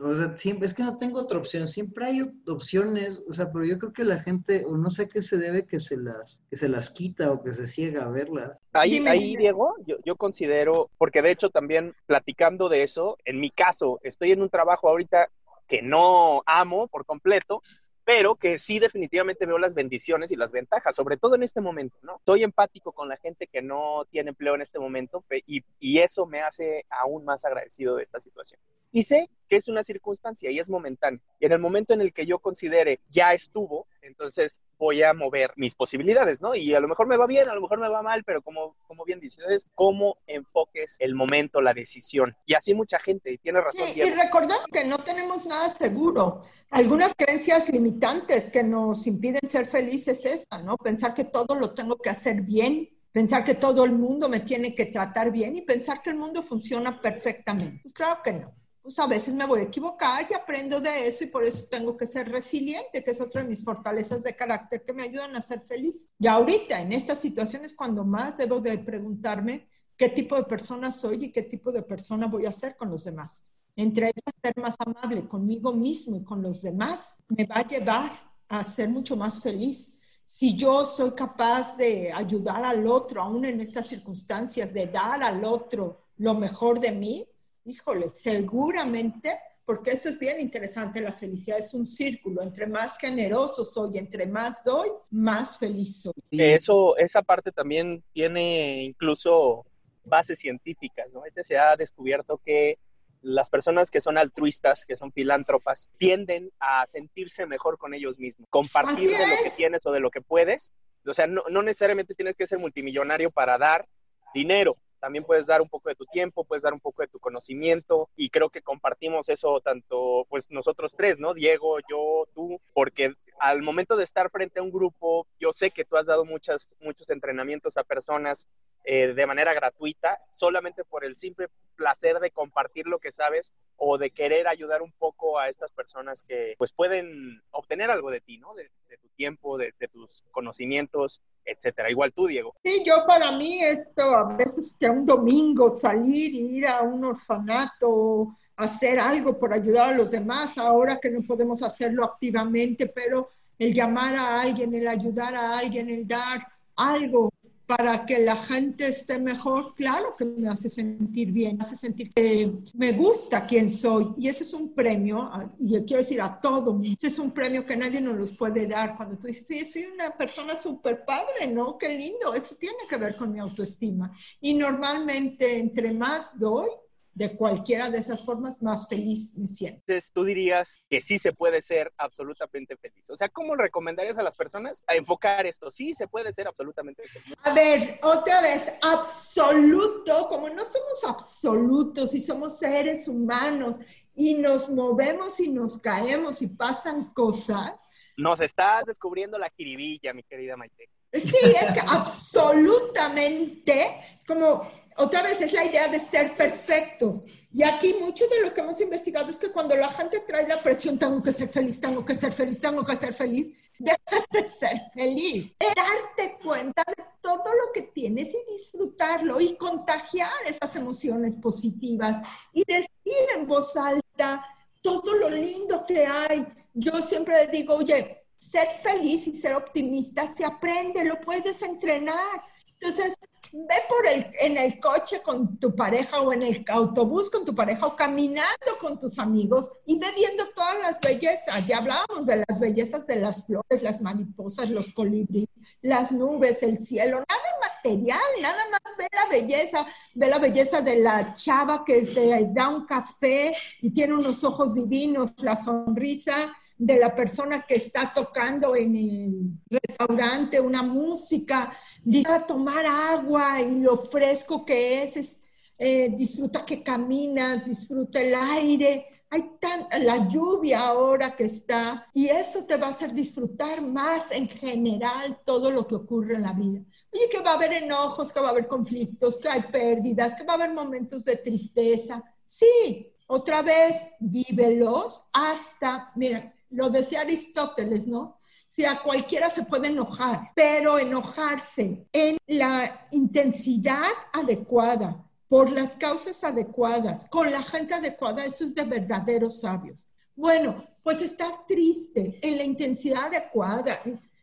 O 0.00 0.14
sea, 0.14 0.36
siempre, 0.36 0.66
es 0.66 0.74
que 0.74 0.82
no 0.82 0.96
tengo 0.96 1.20
otra 1.20 1.38
opción. 1.38 1.68
Siempre 1.68 2.06
hay 2.06 2.20
opciones, 2.46 3.22
o 3.28 3.34
sea, 3.34 3.52
pero 3.52 3.64
yo 3.64 3.78
creo 3.78 3.92
que 3.92 4.04
la 4.04 4.20
gente, 4.20 4.64
o 4.64 4.76
no 4.76 4.90
sé 4.90 5.08
qué 5.08 5.22
se 5.22 5.36
debe 5.36 5.66
que 5.66 5.80
se 5.80 5.96
las, 5.96 6.40
que 6.50 6.56
se 6.56 6.68
las 6.68 6.90
quita 6.90 7.30
o 7.30 7.42
que 7.42 7.52
se 7.52 7.66
ciega 7.66 8.04
a 8.04 8.08
verlas. 8.08 8.52
Ahí, 8.72 9.06
ahí 9.06 9.36
Diego, 9.36 9.74
yo, 9.86 9.96
yo 10.04 10.16
considero, 10.16 10.90
porque 10.98 11.22
de 11.22 11.30
hecho 11.30 11.50
también 11.50 11.94
platicando 12.06 12.68
de 12.68 12.82
eso, 12.82 13.18
en 13.24 13.40
mi 13.40 13.50
caso, 13.50 14.00
estoy 14.02 14.32
en 14.32 14.42
un 14.42 14.50
trabajo 14.50 14.88
ahorita 14.88 15.28
que 15.68 15.82
no 15.82 16.42
amo 16.46 16.88
por 16.88 17.06
completo, 17.06 17.62
pero 18.04 18.34
que 18.36 18.58
sí 18.58 18.78
definitivamente 18.78 19.46
veo 19.46 19.58
las 19.58 19.74
bendiciones 19.74 20.32
y 20.32 20.36
las 20.36 20.52
ventajas, 20.52 20.94
sobre 20.94 21.16
todo 21.16 21.34
en 21.34 21.42
este 21.42 21.60
momento, 21.60 21.96
¿no? 22.02 22.20
Soy 22.26 22.42
empático 22.42 22.92
con 22.92 23.08
la 23.08 23.16
gente 23.16 23.46
que 23.46 23.62
no 23.62 24.04
tiene 24.10 24.30
empleo 24.30 24.54
en 24.54 24.62
este 24.62 24.78
momento 24.78 25.24
y, 25.46 25.64
y 25.78 25.98
eso 25.98 26.26
me 26.26 26.40
hace 26.40 26.84
aún 26.90 27.24
más 27.24 27.44
agradecido 27.44 27.96
de 27.96 28.02
esta 28.02 28.20
situación. 28.20 28.60
Y 28.90 29.04
sé 29.04 29.30
que 29.52 29.58
es 29.58 29.68
una 29.68 29.82
circunstancia 29.82 30.50
y 30.50 30.58
es 30.58 30.70
momentánea. 30.70 31.20
Y 31.38 31.44
en 31.44 31.52
el 31.52 31.58
momento 31.58 31.92
en 31.92 32.00
el 32.00 32.14
que 32.14 32.24
yo 32.24 32.38
considere 32.38 33.00
ya 33.10 33.34
estuvo, 33.34 33.86
entonces 34.00 34.62
voy 34.78 35.02
a 35.02 35.12
mover 35.12 35.52
mis 35.56 35.74
posibilidades, 35.74 36.40
¿no? 36.40 36.54
Y 36.54 36.72
a 36.72 36.80
lo 36.80 36.88
mejor 36.88 37.06
me 37.06 37.18
va 37.18 37.26
bien, 37.26 37.46
a 37.50 37.54
lo 37.54 37.60
mejor 37.60 37.78
me 37.78 37.90
va 37.90 38.00
mal, 38.00 38.24
pero 38.24 38.40
como, 38.40 38.74
como 38.88 39.04
bien 39.04 39.20
dices, 39.20 39.44
es 39.50 39.66
cómo 39.74 40.16
enfoques 40.26 40.96
el 41.00 41.14
momento, 41.14 41.60
la 41.60 41.74
decisión. 41.74 42.34
Y 42.46 42.54
así 42.54 42.72
mucha 42.72 42.98
gente, 42.98 43.30
y 43.30 43.36
tiene 43.36 43.60
razón. 43.60 43.84
y 43.94 44.08
recordar 44.08 44.56
que 44.72 44.84
no 44.84 44.96
tenemos 44.96 45.44
nada 45.44 45.68
seguro. 45.68 46.44
Algunas 46.70 47.12
creencias 47.14 47.68
limitantes 47.68 48.48
que 48.48 48.62
nos 48.62 49.06
impiden 49.06 49.46
ser 49.46 49.66
felices 49.66 50.24
es 50.24 50.40
esta, 50.40 50.62
¿no? 50.62 50.78
Pensar 50.78 51.12
que 51.12 51.24
todo 51.24 51.54
lo 51.56 51.74
tengo 51.74 51.98
que 51.98 52.08
hacer 52.08 52.40
bien, 52.40 52.88
pensar 53.12 53.44
que 53.44 53.54
todo 53.54 53.84
el 53.84 53.92
mundo 53.92 54.30
me 54.30 54.40
tiene 54.40 54.74
que 54.74 54.86
tratar 54.86 55.30
bien 55.30 55.56
y 55.56 55.60
pensar 55.60 56.00
que 56.00 56.08
el 56.08 56.16
mundo 56.16 56.40
funciona 56.40 57.02
perfectamente. 57.02 57.80
Pues 57.82 57.92
claro 57.92 58.22
que 58.24 58.32
no 58.32 58.61
pues 58.82 58.98
a 58.98 59.06
veces 59.06 59.32
me 59.34 59.46
voy 59.46 59.60
a 59.60 59.64
equivocar 59.64 60.26
y 60.28 60.34
aprendo 60.34 60.80
de 60.80 61.06
eso 61.06 61.22
y 61.22 61.28
por 61.28 61.44
eso 61.44 61.66
tengo 61.70 61.96
que 61.96 62.06
ser 62.06 62.28
resiliente, 62.28 63.04
que 63.04 63.10
es 63.12 63.20
otra 63.20 63.42
de 63.42 63.48
mis 63.48 63.62
fortalezas 63.62 64.24
de 64.24 64.34
carácter 64.34 64.84
que 64.84 64.92
me 64.92 65.04
ayudan 65.04 65.36
a 65.36 65.40
ser 65.40 65.60
feliz. 65.60 66.10
Y 66.18 66.26
ahorita, 66.26 66.80
en 66.80 66.92
estas 66.92 67.20
situaciones, 67.20 67.74
cuando 67.74 68.04
más 68.04 68.36
debo 68.36 68.60
de 68.60 68.76
preguntarme 68.78 69.68
qué 69.96 70.08
tipo 70.08 70.34
de 70.34 70.44
persona 70.44 70.90
soy 70.90 71.26
y 71.26 71.32
qué 71.32 71.42
tipo 71.42 71.70
de 71.70 71.82
persona 71.82 72.26
voy 72.26 72.46
a 72.46 72.52
ser 72.52 72.76
con 72.76 72.90
los 72.90 73.04
demás. 73.04 73.44
entre 73.74 74.06
ellas 74.06 74.34
ser 74.42 74.54
más 74.60 74.76
amable 74.80 75.26
conmigo 75.26 75.72
mismo 75.72 76.16
y 76.16 76.24
con 76.24 76.42
los 76.42 76.60
demás, 76.60 77.22
me 77.28 77.46
va 77.46 77.56
a 77.56 77.66
llevar 77.66 78.12
a 78.48 78.62
ser 78.64 78.90
mucho 78.90 79.16
más 79.16 79.40
feliz. 79.40 79.96
Si 80.26 80.54
yo 80.56 80.84
soy 80.84 81.12
capaz 81.12 81.76
de 81.76 82.12
ayudar 82.12 82.64
al 82.64 82.86
otro, 82.86 83.22
aún 83.22 83.44
en 83.44 83.60
estas 83.60 83.86
circunstancias, 83.86 84.74
de 84.74 84.88
dar 84.88 85.22
al 85.22 85.42
otro 85.44 86.02
lo 86.16 86.34
mejor 86.34 86.80
de 86.80 86.92
mí, 86.92 87.26
híjole, 87.64 88.08
seguramente, 88.10 89.38
porque 89.64 89.92
esto 89.92 90.08
es 90.08 90.18
bien 90.18 90.40
interesante, 90.40 91.00
la 91.00 91.12
felicidad 91.12 91.58
es 91.58 91.72
un 91.74 91.86
círculo, 91.86 92.42
entre 92.42 92.66
más 92.66 92.98
generoso 92.98 93.64
soy, 93.64 93.98
entre 93.98 94.26
más 94.26 94.62
doy, 94.64 94.88
más 95.10 95.58
feliz 95.58 96.02
soy. 96.02 96.12
Eso, 96.30 96.96
esa 96.96 97.22
parte 97.22 97.52
también 97.52 98.02
tiene 98.12 98.82
incluso 98.82 99.64
bases 100.04 100.38
científicas, 100.38 101.06
¿no? 101.12 101.22
Se 101.42 101.58
ha 101.58 101.76
descubierto 101.76 102.40
que 102.44 102.78
las 103.22 103.50
personas 103.50 103.90
que 103.90 104.00
son 104.00 104.18
altruistas, 104.18 104.84
que 104.84 104.96
son 104.96 105.12
filántropas, 105.12 105.88
tienden 105.96 106.50
a 106.58 106.84
sentirse 106.88 107.46
mejor 107.46 107.78
con 107.78 107.94
ellos 107.94 108.18
mismos, 108.18 108.48
compartir 108.50 109.10
de 109.10 109.26
lo 109.26 109.42
que 109.44 109.50
tienes 109.56 109.86
o 109.86 109.92
de 109.92 110.00
lo 110.00 110.10
que 110.10 110.20
puedes. 110.20 110.72
O 111.06 111.14
sea, 111.14 111.28
no, 111.28 111.44
no 111.48 111.62
necesariamente 111.62 112.14
tienes 112.14 112.34
que 112.34 112.48
ser 112.48 112.58
multimillonario 112.58 113.30
para 113.30 113.58
dar 113.58 113.86
dinero, 114.34 114.76
también 115.02 115.24
puedes 115.24 115.48
dar 115.48 115.60
un 115.60 115.68
poco 115.68 115.88
de 115.88 115.96
tu 115.96 116.06
tiempo, 116.06 116.44
puedes 116.44 116.62
dar 116.62 116.72
un 116.72 116.78
poco 116.78 117.02
de 117.02 117.08
tu 117.08 117.18
conocimiento 117.18 118.08
y 118.14 118.30
creo 118.30 118.50
que 118.50 118.62
compartimos 118.62 119.28
eso 119.28 119.60
tanto 119.60 120.24
pues 120.30 120.48
nosotros 120.48 120.94
tres, 120.96 121.18
¿no? 121.18 121.34
Diego, 121.34 121.78
yo, 121.90 122.28
tú, 122.32 122.60
porque 122.72 123.12
al 123.40 123.62
momento 123.62 123.96
de 123.96 124.04
estar 124.04 124.30
frente 124.30 124.60
a 124.60 124.62
un 124.62 124.70
grupo, 124.70 125.26
yo 125.40 125.52
sé 125.52 125.72
que 125.72 125.84
tú 125.84 125.96
has 125.96 126.06
dado 126.06 126.24
muchas, 126.24 126.70
muchos 126.78 127.10
entrenamientos 127.10 127.76
a 127.76 127.82
personas 127.82 128.46
eh, 128.84 129.12
de 129.12 129.26
manera 129.26 129.52
gratuita, 129.54 130.20
solamente 130.30 130.84
por 130.84 131.04
el 131.04 131.16
simple 131.16 131.48
placer 131.74 132.20
de 132.20 132.30
compartir 132.30 132.86
lo 132.86 133.00
que 133.00 133.10
sabes 133.10 133.52
o 133.76 133.98
de 133.98 134.10
querer 134.10 134.46
ayudar 134.46 134.82
un 134.82 134.92
poco 134.92 135.40
a 135.40 135.48
estas 135.48 135.72
personas 135.72 136.22
que 136.22 136.54
pues 136.58 136.72
pueden 136.72 137.42
obtener 137.50 137.90
algo 137.90 138.12
de 138.12 138.20
ti, 138.20 138.38
¿no? 138.38 138.54
De, 138.54 138.70
tu 139.00 139.08
tiempo, 139.16 139.58
de, 139.58 139.72
tus 139.90 140.22
conocimientos, 140.30 141.20
etcétera. 141.44 141.90
Igual 141.90 142.12
tú, 142.12 142.26
Diego. 142.26 142.54
Sí, 142.62 142.82
yo 142.84 143.04
para 143.06 143.32
mí 143.32 143.62
esto, 143.62 144.02
a 144.14 144.36
veces 144.36 144.74
que 144.78 144.88
un 144.88 145.04
domingo 145.04 145.76
salir 145.76 146.34
y 146.34 146.58
ir 146.58 146.66
a 146.66 146.82
un 146.82 147.04
orfanato, 147.04 148.36
hacer 148.56 148.98
algo 148.98 149.38
por 149.38 149.52
ayudar 149.52 149.94
a 149.94 149.96
los 149.96 150.10
demás, 150.10 150.58
ahora 150.58 150.98
que 151.00 151.10
no 151.10 151.22
podemos 151.22 151.62
hacerlo 151.62 152.04
activamente, 152.04 152.86
pero 152.86 153.28
el 153.58 153.74
llamar 153.74 154.14
a 154.14 154.40
alguien, 154.40 154.74
el 154.74 154.88
ayudar 154.88 155.34
a 155.34 155.58
alguien, 155.58 155.88
el 155.88 156.06
dar 156.06 156.46
algo 156.76 157.30
para 157.76 158.04
que 158.04 158.18
la 158.18 158.36
gente 158.36 158.88
esté 158.88 159.18
mejor, 159.18 159.74
claro 159.74 160.14
que 160.16 160.26
me 160.26 160.50
hace 160.50 160.68
sentir 160.68 161.32
bien, 161.32 161.56
me 161.56 161.64
hace 161.64 161.76
sentir 161.76 162.12
que 162.12 162.52
me 162.74 162.92
gusta 162.92 163.46
quién 163.46 163.70
soy. 163.70 164.12
Y 164.18 164.28
ese 164.28 164.42
es 164.42 164.52
un 164.52 164.74
premio, 164.74 165.30
y 165.58 165.70
quiero 165.84 166.02
decir 166.02 166.20
a 166.20 166.38
todo, 166.38 166.78
ese 166.82 167.06
es 167.06 167.18
un 167.18 167.30
premio 167.30 167.64
que 167.64 167.74
nadie 167.74 168.00
nos 168.00 168.16
los 168.16 168.32
puede 168.32 168.66
dar. 168.66 168.94
Cuando 168.94 169.16
tú 169.16 169.26
dices, 169.26 169.46
sí, 169.46 169.64
soy 169.64 169.86
una 169.86 170.10
persona 170.10 170.54
súper 170.54 171.02
padre, 171.06 171.46
¿no? 171.46 171.78
Qué 171.78 171.88
lindo, 171.88 172.34
eso 172.34 172.54
tiene 172.56 172.76
que 172.86 172.96
ver 172.98 173.16
con 173.16 173.32
mi 173.32 173.38
autoestima. 173.38 174.12
Y 174.42 174.52
normalmente, 174.52 175.58
entre 175.58 175.94
más 175.94 176.38
doy, 176.38 176.68
de 177.14 177.36
cualquiera 177.36 177.90
de 177.90 177.98
esas 177.98 178.24
formas, 178.24 178.62
más 178.62 178.88
feliz 178.88 179.32
me 179.36 179.46
siento. 179.46 179.82
Entonces, 179.86 180.10
tú 180.12 180.24
dirías 180.24 180.80
que 180.88 181.00
sí 181.00 181.18
se 181.18 181.32
puede 181.32 181.60
ser 181.60 181.92
absolutamente 181.98 182.76
feliz. 182.76 183.10
O 183.10 183.16
sea, 183.16 183.28
¿cómo 183.28 183.54
recomendarías 183.54 184.18
a 184.18 184.22
las 184.22 184.34
personas 184.34 184.82
a 184.86 184.94
enfocar 184.94 185.46
esto? 185.46 185.70
Sí 185.70 185.94
se 185.94 186.08
puede 186.08 186.32
ser 186.32 186.48
absolutamente 186.48 187.02
feliz. 187.04 187.34
A 187.42 187.52
ver, 187.52 188.00
otra 188.02 188.40
vez, 188.40 188.72
absoluto, 188.82 190.26
como 190.28 190.48
no 190.48 190.64
somos 190.64 191.04
absolutos 191.06 192.14
y 192.14 192.20
somos 192.20 192.58
seres 192.58 193.08
humanos 193.08 193.78
y 194.14 194.34
nos 194.34 194.68
movemos 194.70 195.40
y 195.40 195.50
nos 195.50 195.78
caemos 195.78 196.42
y 196.42 196.46
pasan 196.48 197.12
cosas. 197.12 197.74
Nos 198.16 198.40
estás 198.40 198.84
descubriendo 198.84 199.38
la 199.38 199.50
jiribilla, 199.50 200.12
mi 200.12 200.22
querida 200.22 200.56
Maite. 200.56 200.88
Sí, 201.12 201.20
es 201.20 201.72
que 201.74 201.80
absolutamente, 201.86 204.02
como 204.26 204.62
otra 204.96 205.22
vez 205.22 205.40
es 205.40 205.52
la 205.52 205.64
idea 205.64 205.88
de 205.88 206.00
ser 206.00 206.32
perfectos. 206.32 207.20
Y 207.54 207.62
aquí 207.62 207.94
mucho 208.00 208.26
de 208.28 208.40
lo 208.40 208.54
que 208.54 208.62
hemos 208.62 208.80
investigado 208.80 209.28
es 209.28 209.36
que 209.36 209.52
cuando 209.52 209.76
la 209.76 209.92
gente 209.92 210.20
trae 210.20 210.48
la 210.48 210.56
presión, 210.56 210.98
tengo 210.98 211.22
que 211.22 211.32
ser 211.32 211.50
feliz, 211.50 211.78
tengo 211.78 212.04
que 212.04 212.14
ser 212.14 212.32
feliz, 212.32 212.58
tengo 212.58 212.84
que 212.84 212.96
ser 212.96 213.12
feliz, 213.12 213.70
dejas 213.78 214.26
de 214.30 214.48
ser 214.48 214.80
feliz. 214.94 215.54
Darte 215.58 216.38
cuenta 216.42 216.82
de 216.96 217.04
todo 217.20 217.44
lo 217.44 217.72
que 217.74 217.82
tienes 217.82 218.28
y 218.28 218.52
disfrutarlo 218.52 219.38
y 219.38 219.54
contagiar 219.56 220.32
esas 220.46 220.74
emociones 220.76 221.34
positivas 221.34 222.26
y 222.54 222.64
decir 222.64 222.88
en 223.36 223.46
voz 223.46 223.76
alta 223.76 224.46
todo 224.80 225.14
lo 225.14 225.28
lindo 225.28 225.84
que 225.86 226.06
hay. 226.06 226.46
Yo 226.74 227.02
siempre 227.02 227.46
digo, 227.48 227.74
oye, 227.74 228.24
ser 228.38 228.68
feliz 228.82 229.26
y 229.26 229.34
ser 229.34 229.54
optimista 229.54 230.26
se 230.26 230.44
aprende, 230.44 231.04
lo 231.04 231.20
puedes 231.20 231.62
entrenar. 231.62 232.42
Entonces, 232.80 233.14
ve 233.52 233.76
por 233.88 234.06
el, 234.06 234.26
en 234.40 234.56
el 234.56 234.80
coche 234.80 235.20
con 235.22 235.58
tu 235.58 235.76
pareja 235.76 236.20
o 236.22 236.32
en 236.32 236.42
el 236.42 236.64
autobús 236.68 237.30
con 237.30 237.44
tu 237.44 237.54
pareja 237.54 237.86
o 237.86 237.94
caminando 237.94 238.78
con 238.80 238.98
tus 238.98 239.18
amigos 239.18 239.70
y 239.84 239.98
ve 239.98 240.06
viendo 240.16 240.48
todas 240.54 240.78
las 240.80 241.00
bellezas. 241.00 241.66
Ya 241.66 241.78
hablábamos 241.78 242.26
de 242.26 242.44
las 242.48 242.58
bellezas 242.58 243.06
de 243.06 243.16
las 243.16 243.44
flores, 243.44 243.82
las 243.82 244.00
mariposas, 244.00 244.70
los 244.70 244.90
colibríes, 244.92 245.48
las 245.82 246.12
nubes, 246.12 246.62
el 246.62 246.80
cielo, 246.80 247.18
nada 247.28 247.42
material, 247.82 248.20
nada 248.40 248.62
más 248.70 248.80
ve 248.96 249.06
la 249.12 249.26
belleza, 249.26 249.86
ve 250.14 250.28
la 250.28 250.38
belleza 250.38 250.80
de 250.80 250.96
la 250.96 251.34
chava 251.34 251.84
que 251.84 252.02
te 252.02 252.48
da 252.52 252.68
un 252.68 252.86
café 252.86 253.54
y 253.80 253.90
tiene 253.90 254.14
unos 254.14 254.44
ojos 254.44 254.74
divinos, 254.74 255.32
la 255.36 255.56
sonrisa 255.56 256.54
de 256.84 256.98
la 256.98 257.14
persona 257.14 257.62
que 257.62 257.76
está 257.76 258.12
tocando 258.12 258.74
en 258.74 258.96
el 258.96 259.50
restaurante 259.70 260.60
una 260.60 260.82
música, 260.82 261.72
disfruta 262.02 262.46
tomar 262.46 262.84
agua 262.84 263.60
y 263.60 263.80
lo 263.80 263.96
fresco 263.98 264.64
que 264.64 265.04
es, 265.04 265.36
eh, 265.78 266.12
disfruta 266.16 266.64
que 266.66 266.82
caminas, 266.82 267.66
disfruta 267.66 268.20
el 268.20 268.34
aire, 268.34 269.06
hay 269.30 269.52
tanta, 269.60 269.98
la 270.00 270.28
lluvia 270.28 270.80
ahora 270.80 271.36
que 271.36 271.44
está, 271.44 272.06
y 272.12 272.26
eso 272.26 272.64
te 272.64 272.76
va 272.76 272.88
a 272.88 272.90
hacer 272.90 273.14
disfrutar 273.14 273.80
más 273.80 274.32
en 274.32 274.48
general 274.48 275.40
todo 275.44 275.70
lo 275.70 275.86
que 275.86 275.94
ocurre 275.94 276.34
en 276.34 276.42
la 276.42 276.52
vida. 276.52 276.80
Oye, 277.12 277.28
que 277.30 277.40
va 277.40 277.52
a 277.52 277.54
haber 277.54 277.72
enojos, 277.74 278.32
que 278.32 278.40
va 278.40 278.48
a 278.48 278.50
haber 278.50 278.66
conflictos, 278.66 279.38
que 279.38 279.48
hay 279.48 279.62
pérdidas, 279.70 280.34
que 280.34 280.44
va 280.44 280.54
a 280.54 280.56
haber 280.56 280.74
momentos 280.74 281.24
de 281.24 281.36
tristeza. 281.36 282.22
Sí, 282.44 283.12
otra 283.26 283.62
vez, 283.62 284.08
vívelos 284.20 285.24
hasta, 285.32 286.12
mira, 286.16 286.51
lo 286.72 286.90
decía 286.90 287.20
Aristóteles, 287.20 288.06
¿no? 288.06 288.40
Si 288.68 288.84
a 288.84 289.00
cualquiera 289.02 289.50
se 289.50 289.64
puede 289.64 289.88
enojar, 289.88 290.52
pero 290.54 290.98
enojarse 290.98 292.06
en 292.12 292.38
la 292.46 293.06
intensidad 293.10 294.10
adecuada, 294.32 295.24
por 295.52 295.70
las 295.70 295.96
causas 295.98 296.42
adecuadas, 296.44 297.26
con 297.28 297.50
la 297.50 297.62
gente 297.62 297.92
adecuada, 297.92 298.42
eso 298.42 298.64
es 298.64 298.74
de 298.74 298.84
verdaderos 298.84 299.60
sabios. 299.60 300.06
Bueno, 300.34 300.82
pues 301.02 301.20
estar 301.20 301.66
triste 301.66 302.38
en 302.40 302.56
la 302.56 302.64
intensidad 302.64 303.26
adecuada, 303.26 304.00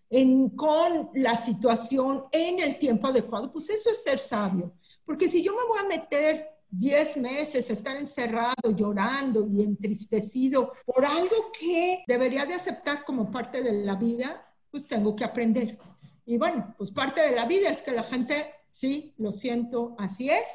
en, 0.07 0.49
con 0.51 1.09
la 1.15 1.35
situación, 1.35 2.25
en 2.31 2.59
el 2.59 2.77
tiempo 2.77 3.07
adecuado, 3.07 3.51
pues 3.51 3.71
eso 3.71 3.89
es 3.89 4.03
ser 4.03 4.19
sabio. 4.19 4.71
Porque 5.03 5.27
si 5.27 5.41
yo 5.41 5.55
me 5.55 5.65
voy 5.67 5.79
a 5.79 5.87
meter 5.87 6.47
10 6.71 7.17
meses 7.17 7.69
estar 7.69 7.97
encerrado, 7.97 8.71
llorando 8.75 9.45
y 9.47 9.63
entristecido 9.63 10.73
por 10.85 11.05
algo 11.05 11.51
que 11.57 12.03
debería 12.07 12.45
de 12.45 12.53
aceptar 12.53 13.03
como 13.03 13.31
parte 13.31 13.63
de 13.63 13.83
la 13.83 13.95
vida, 13.95 14.45
pues 14.69 14.85
tengo 14.85 15.15
que 15.15 15.23
aprender. 15.23 15.77
Y 16.25 16.37
bueno, 16.37 16.75
pues 16.77 16.91
parte 16.91 17.21
de 17.21 17.35
la 17.35 17.45
vida 17.45 17.69
es 17.69 17.81
que 17.81 17.91
la 17.91 18.03
gente, 18.03 18.53
sí, 18.69 19.15
lo 19.17 19.31
siento, 19.31 19.95
así 19.97 20.29
es, 20.29 20.45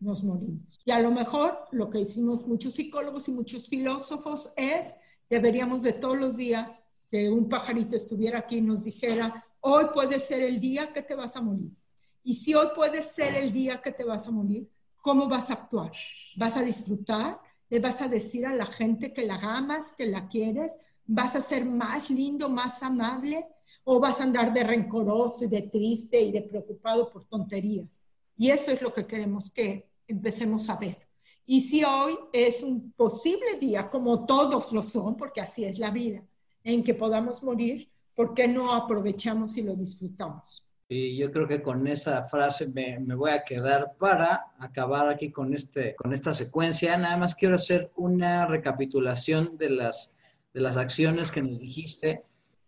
nos 0.00 0.22
morimos. 0.22 0.78
Y 0.84 0.90
a 0.90 1.00
lo 1.00 1.10
mejor 1.10 1.60
lo 1.72 1.88
que 1.88 2.00
hicimos 2.00 2.46
muchos 2.46 2.74
psicólogos 2.74 3.26
y 3.28 3.32
muchos 3.32 3.68
filósofos 3.68 4.52
es, 4.56 4.94
deberíamos 5.30 5.82
de 5.82 5.94
todos 5.94 6.18
los 6.18 6.36
días 6.36 6.84
que 7.10 7.30
un 7.30 7.48
pajarito 7.48 7.96
estuviera 7.96 8.40
aquí 8.40 8.58
y 8.58 8.62
nos 8.62 8.84
dijera, 8.84 9.44
hoy 9.60 9.86
puede 9.94 10.20
ser 10.20 10.42
el 10.42 10.60
día 10.60 10.92
que 10.92 11.02
te 11.02 11.14
vas 11.14 11.36
a 11.36 11.40
morir. 11.40 11.74
Y 12.22 12.34
si 12.34 12.54
hoy 12.54 12.68
puede 12.74 13.00
ser 13.00 13.34
el 13.34 13.52
día 13.52 13.80
que 13.80 13.92
te 13.92 14.04
vas 14.04 14.26
a 14.26 14.30
morir, 14.30 14.68
¿cómo 15.04 15.28
vas 15.28 15.50
a 15.50 15.54
actuar? 15.54 15.92
¿Vas 16.36 16.56
a 16.56 16.62
disfrutar? 16.62 17.38
¿Le 17.68 17.78
vas 17.78 18.00
a 18.00 18.08
decir 18.08 18.46
a 18.46 18.54
la 18.54 18.64
gente 18.64 19.12
que 19.12 19.26
la 19.26 19.36
amas, 19.36 19.92
que 19.92 20.06
la 20.06 20.26
quieres? 20.28 20.78
¿Vas 21.04 21.36
a 21.36 21.42
ser 21.42 21.66
más 21.66 22.08
lindo, 22.08 22.48
más 22.48 22.82
amable? 22.82 23.46
¿O 23.84 24.00
vas 24.00 24.20
a 24.20 24.24
andar 24.24 24.54
de 24.54 24.64
rencoroso 24.64 25.44
y 25.44 25.48
de 25.48 25.62
triste 25.62 26.18
y 26.18 26.32
de 26.32 26.40
preocupado 26.40 27.10
por 27.10 27.26
tonterías? 27.26 28.00
Y 28.38 28.48
eso 28.48 28.70
es 28.70 28.80
lo 28.80 28.94
que 28.94 29.06
queremos 29.06 29.50
que 29.50 29.90
empecemos 30.08 30.70
a 30.70 30.76
ver. 30.76 30.96
Y 31.44 31.60
si 31.60 31.84
hoy 31.84 32.18
es 32.32 32.62
un 32.62 32.92
posible 32.92 33.58
día, 33.60 33.90
como 33.90 34.24
todos 34.24 34.72
lo 34.72 34.82
son, 34.82 35.18
porque 35.18 35.42
así 35.42 35.66
es 35.66 35.78
la 35.78 35.90
vida, 35.90 36.22
en 36.62 36.82
que 36.82 36.94
podamos 36.94 37.42
morir, 37.42 37.90
¿por 38.14 38.32
qué 38.32 38.48
no 38.48 38.70
aprovechamos 38.70 39.54
y 39.58 39.62
lo 39.62 39.74
disfrutamos? 39.76 40.66
Y 40.96 41.16
yo 41.16 41.32
creo 41.32 41.48
que 41.48 41.60
con 41.60 41.88
esa 41.88 42.22
frase 42.22 42.68
me, 42.68 43.00
me, 43.00 43.16
voy 43.16 43.32
a 43.32 43.42
quedar 43.42 43.94
para 43.98 44.52
acabar 44.60 45.08
aquí 45.08 45.32
con, 45.32 45.52
este, 45.52 45.96
con 45.96 46.12
esta 46.12 46.32
secuencia. 46.32 46.96
Nada 46.96 47.16
más 47.16 47.34
quiero 47.34 47.56
hacer 47.56 47.90
una 47.96 48.46
recapitulación 48.46 49.58
de 49.58 49.70
las, 49.70 50.14
de 50.52 50.60
las 50.60 50.76
acciones 50.76 51.32
que 51.32 51.42
nos 51.42 51.58
dijiste. 51.58 52.22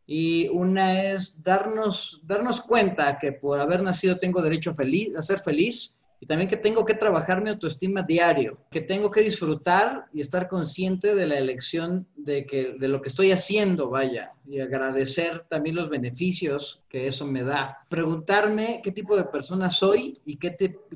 Y 0.09 0.49
una 0.49 1.05
es 1.05 1.41
darnos, 1.45 2.21
darnos 2.25 2.63
cuenta 2.63 3.17
que 3.21 3.31
por 3.31 3.61
haber 3.61 3.85
nacido 3.85 4.19
tengo 4.19 4.43
derecho 4.43 4.75
feliz, 4.75 5.15
a 5.17 5.23
ser 5.23 5.39
feliz 5.39 5.95
y 6.21 6.27
también 6.27 6.49
que 6.49 6.57
tengo 6.57 6.85
que 6.85 6.95
trabajar 6.95 7.43
mi 7.43 7.51
autoestima 7.51 8.03
diario, 8.03 8.59
que 8.71 8.81
tengo 8.81 9.11
que 9.11 9.21
disfrutar 9.21 10.07
y 10.13 10.21
estar 10.21 10.49
consciente 10.49 11.15
de 11.15 11.27
la 11.27 11.39
elección 11.39 12.07
de, 12.17 12.47
que, 12.47 12.77
de 12.79 12.89
lo 12.89 13.03
que 13.03 13.09
estoy 13.09 13.33
haciendo, 13.33 13.91
vaya, 13.91 14.33
y 14.47 14.61
agradecer 14.61 15.45
también 15.49 15.77
los 15.77 15.89
beneficios 15.89 16.83
que 16.89 17.07
eso 17.07 17.27
me 17.27 17.43
da. 17.43 17.79
Preguntarme 17.89 18.81
qué 18.83 18.93
tipo 18.93 19.17
de 19.17 19.25
persona 19.25 19.71
soy 19.71 20.21
y 20.25 20.37
qué 20.37 20.51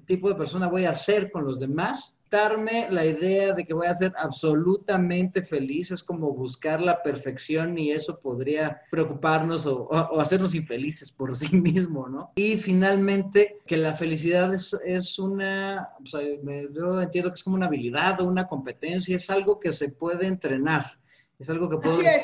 tipo 0.07 0.29
de 0.29 0.35
persona 0.35 0.69
voy 0.69 0.87
a 0.87 0.95
ser 0.95 1.31
con 1.31 1.45
los 1.45 1.61
demás 1.61 2.15
darme 2.31 2.89
la 2.91 3.05
idea 3.05 3.53
de 3.53 3.65
que 3.65 3.75
voy 3.75 3.87
a 3.87 3.95
ser 3.95 4.13
absolutamente 4.17 5.43
feliz 5.43 5.91
es 5.91 6.03
como 6.03 6.33
buscar 6.33 6.81
la 6.81 7.03
perfección 7.03 7.77
y 7.77 7.91
eso 7.91 8.21
podría 8.21 8.83
preocuparnos 8.91 9.67
o, 9.67 9.93
hacernos 10.21 10.55
infelices 10.55 11.11
por 11.11 11.37
sí 11.37 11.57
mismo, 11.57 12.09
¿no? 12.09 12.33
Y 12.37 12.57
finalmente, 12.59 13.59
que 13.67 13.77
la 13.77 13.97
felicidad 13.97 14.55
es, 14.55 15.19
una, 15.19 15.91
o 16.03 16.07
sea, 16.07 16.21
yo 16.23 17.01
entiendo 17.01 17.31
que 17.31 17.35
es 17.35 17.45
como 17.45 17.57
una 17.57 17.67
habilidad 17.67 18.21
o 18.21 18.25
una 18.25 18.47
competencia, 18.47 19.17
es 19.17 19.29
algo 19.31 19.59
que 19.59 19.73
se 19.73 19.91
puede 19.91 20.27
entrenar, 20.27 20.99
es 21.39 21.51
algo 21.51 21.69
que 21.69 21.79
puedo 21.79 21.97
Así 21.97 22.07
es. 22.07 22.23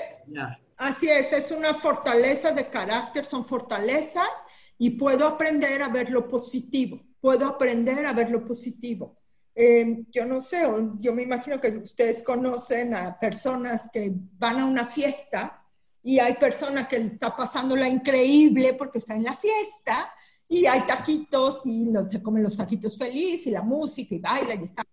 Así 0.77 1.09
es, 1.09 1.33
es 1.33 1.51
una 1.53 1.73
fortaleza 1.73 2.53
de 2.53 2.69
carácter, 2.69 3.25
son 3.25 3.47
fortalezas 3.47 4.29
y 4.77 4.91
puedo 4.91 5.27
aprender 5.27 5.83
a 5.83 5.89
ver 5.89 6.11
lo 6.11 6.29
positivo, 6.29 7.01
puedo 7.19 7.47
aprender 7.47 8.05
a 8.05 8.13
ver 8.13 8.31
lo 8.31 8.45
positivo. 8.45 9.16
Em, 9.59 10.05
yo 10.13 10.27
no 10.27 10.39
sé, 10.39 10.67
yo 11.01 11.15
me 11.15 11.23
imagino 11.23 11.59
que 11.59 11.69
ustedes 11.69 12.23
conocen 12.23 12.93
a 12.95 13.19
personas 13.19 13.89
que 13.91 14.13
van 14.39 14.61
a 14.61 14.67
una 14.67 14.85
fiesta 14.85 15.65
y 16.03 16.19
hay 16.19 16.35
personas 16.35 16.87
que 16.87 16.99
está 16.99 17.35
pasando 17.35 17.75
la 17.75 17.89
increíble 17.89 18.75
porque 18.75 18.99
está 18.99 19.15
en 19.15 19.25
la 19.25 19.35
fiesta 19.35 20.13
y 20.47 20.67
hay 20.67 20.83
taquitos 20.83 21.63
y 21.65 21.89
se 22.07 22.23
comen 22.23 22.43
los 22.43 22.55
taquitos 22.55 22.99
feliz 22.99 23.47
y 23.47 23.51
la 23.51 23.63
música 23.63 24.15
y 24.15 24.19
baila 24.19 24.55
y 24.57 24.65
está 24.65 24.85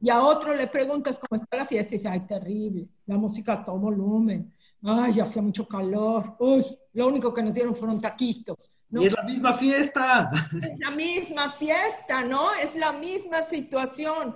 Y 0.00 0.08
a 0.08 0.22
otro 0.22 0.54
le 0.54 0.68
preguntas 0.68 1.18
cómo 1.18 1.42
está 1.42 1.56
la 1.56 1.66
fiesta 1.66 1.96
y 1.96 1.98
dice, 1.98 2.08
ay, 2.08 2.20
terrible, 2.20 2.86
la 3.06 3.18
música 3.18 3.54
a 3.54 3.64
todo 3.64 3.76
volumen, 3.76 4.54
ay, 4.82 5.18
hacía 5.18 5.42
mucho 5.42 5.66
calor, 5.66 6.36
uy, 6.38 6.64
lo 6.92 7.08
único 7.08 7.34
que 7.34 7.42
nos 7.42 7.52
dieron 7.52 7.74
fueron 7.74 8.00
taquitos. 8.00 8.70
Y 8.90 9.06
es 9.06 9.12
la 9.12 9.22
misma 9.24 9.54
fiesta. 9.54 10.30
Es 10.62 10.78
la 10.78 10.90
misma 10.92 11.50
fiesta, 11.52 12.22
¿no? 12.22 12.52
Es 12.54 12.76
la 12.76 12.92
misma 12.92 13.44
situación. 13.44 14.34